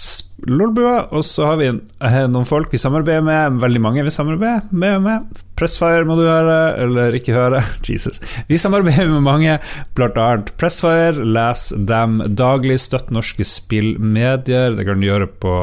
Lolbua, 0.47 1.09
og 1.11 1.25
så 1.27 1.49
har 1.49 1.57
vi 1.59 1.67
eh, 1.67 2.19
noen 2.31 2.47
folk 2.47 2.71
vi 2.71 2.79
samarbeider 2.79 3.25
med, 3.27 3.59
veldig 3.63 3.81
mange 3.83 4.05
vi 4.07 4.13
samarbeider 4.15 4.71
med. 4.71 5.03
med. 5.03 5.41
Pressfire 5.59 6.07
må 6.07 6.15
du 6.15 6.23
høre, 6.29 6.77
eller 6.79 7.17
ikke 7.19 7.35
høre. 7.35 7.65
Jesus. 7.89 8.21
Vi 8.47 8.61
samarbeider 8.61 9.11
med 9.11 9.27
mange, 9.27 9.59
annet 9.99 10.53
Pressfire. 10.61 11.27
Les 11.27 11.69
dem 11.91 12.21
daglig. 12.39 12.79
Støtt 12.85 13.11
norske 13.11 13.43
spillmedier. 13.43 14.79
Det 14.79 14.87
kan 14.87 15.03
du 15.03 15.09
gjøre 15.09 15.27
på 15.43 15.55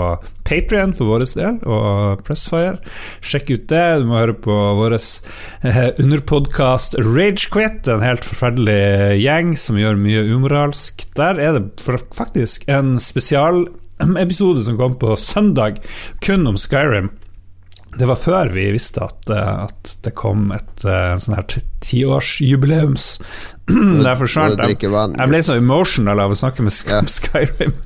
Patrion 0.46 0.92
for 0.94 1.14
vår 1.14 1.24
del, 1.40 1.62
og 1.64 2.26
Pressfire. 2.28 2.76
Sjekk 3.24 3.54
ut 3.56 3.66
det. 3.72 3.86
Du 4.04 4.12
må 4.12 4.20
høre 4.20 4.36
på 4.36 4.60
vår 4.82 4.98
eh, 5.00 5.82
underpodkast 6.04 7.00
Ragequit, 7.00 7.88
en 7.88 8.04
helt 8.04 8.28
forferdelig 8.28 9.24
gjeng 9.24 9.56
som 9.56 9.80
gjør 9.80 10.04
mye 10.04 10.28
umoralsk. 10.36 11.08
Der 11.16 11.40
er 11.40 11.62
det 11.62 11.66
faktisk 11.80 12.68
en 12.68 12.98
spesialepisode 13.96 14.64
som 14.64 14.78
kom 14.78 14.98
på 15.00 15.16
søndag, 15.18 15.80
kun 16.22 16.48
om 16.48 16.58
Skyrim. 16.58 17.10
Det 17.96 18.08
var 18.10 18.18
før 18.20 18.50
vi 18.52 18.66
visste 18.76 19.06
at, 19.06 19.30
eh, 19.32 19.64
at 19.64 19.92
det 20.04 20.12
kom 20.20 20.50
et 20.52 20.84
uh, 20.84 21.16
sånn 21.16 21.38
her 21.38 21.46
tiårsjubileums. 21.80 23.06
Derfor 23.70 24.26
forsvant 24.26 24.60
jeg. 24.60 24.82
Jeg 24.84 25.30
ble 25.32 25.40
så 25.42 25.56
emotional 25.56 26.20
av 26.20 26.34
å 26.34 26.36
snakke 26.36 26.66
med 26.66 26.76
ja. 26.76 27.00
Skyrim. 27.16 27.78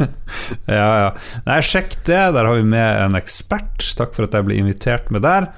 ja, 0.65 0.87
ja. 1.03 1.11
Nei, 1.45 1.59
sjekk 1.61 1.99
det. 2.09 2.23
Der 2.33 2.41
har 2.41 2.57
vi 2.57 2.65
med 2.65 3.03
en 3.03 3.19
ekspert. 3.19 3.85
Takk 3.99 4.17
for 4.17 4.25
at 4.25 4.33
jeg 4.33 4.47
ble 4.49 4.57
invitert 4.57 5.13
med 5.13 5.27
der. 5.27 5.51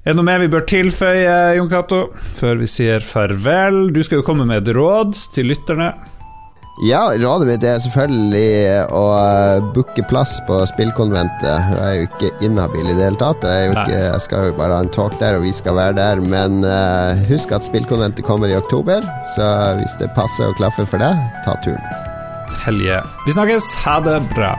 Er 0.00 0.14
det 0.14 0.16
noe 0.16 0.24
mer 0.24 0.40
vi 0.40 0.48
bør 0.48 0.64
tilføye, 0.64 1.58
Jon 1.58 1.68
Cato, 1.68 2.00
før 2.38 2.62
vi 2.62 2.70
sier 2.72 3.04
farvel? 3.04 3.90
Du 3.92 4.00
skal 4.00 4.22
jo 4.22 4.24
komme 4.24 4.48
med 4.48 4.64
et 4.64 4.72
råd 4.72 5.12
til 5.36 5.52
lytterne. 5.52 5.92
Ja, 6.80 7.02
rådet 7.12 7.44
mitt 7.44 7.64
er 7.66 7.80
selvfølgelig 7.84 8.86
å 8.96 9.02
eh, 9.18 9.66
booke 9.74 10.04
plass 10.08 10.38
på 10.48 10.62
spillkonventet. 10.70 11.44
Jeg 11.44 11.80
er 11.84 11.98
jo 11.98 12.06
ikke 12.06 12.30
inhabil 12.46 12.88
i 12.88 12.94
det 12.96 13.04
hele 13.04 13.20
tatt. 13.20 13.44
Jeg, 13.44 13.74
ikke, 13.74 13.98
jeg, 13.98 14.22
skal 14.24 14.48
jo 14.48 14.56
bare 14.56 14.78
ha 14.78 14.86
en 14.86 14.92
talk 14.96 15.18
der, 15.20 15.36
og 15.36 15.44
vi 15.44 15.52
skal 15.52 15.76
være 15.76 15.98
der. 16.00 16.24
Men 16.24 16.64
uh, 16.64 17.20
husk 17.28 17.52
at 17.52 17.68
spillkonventet 17.68 18.24
kommer 18.24 18.48
i 18.48 18.56
oktober, 18.56 19.04
så 19.36 19.52
hvis 19.76 19.98
det 20.00 20.08
passer 20.16 20.48
og 20.48 20.56
klaffer 20.56 20.88
for 20.88 21.04
deg, 21.04 21.20
ta 21.44 21.58
turen. 21.60 21.84
Helje. 22.64 23.04
Vi 23.28 23.36
snakkes. 23.36 23.74
Ha 23.84 24.00
det 24.08 24.16
bra. 24.32 24.56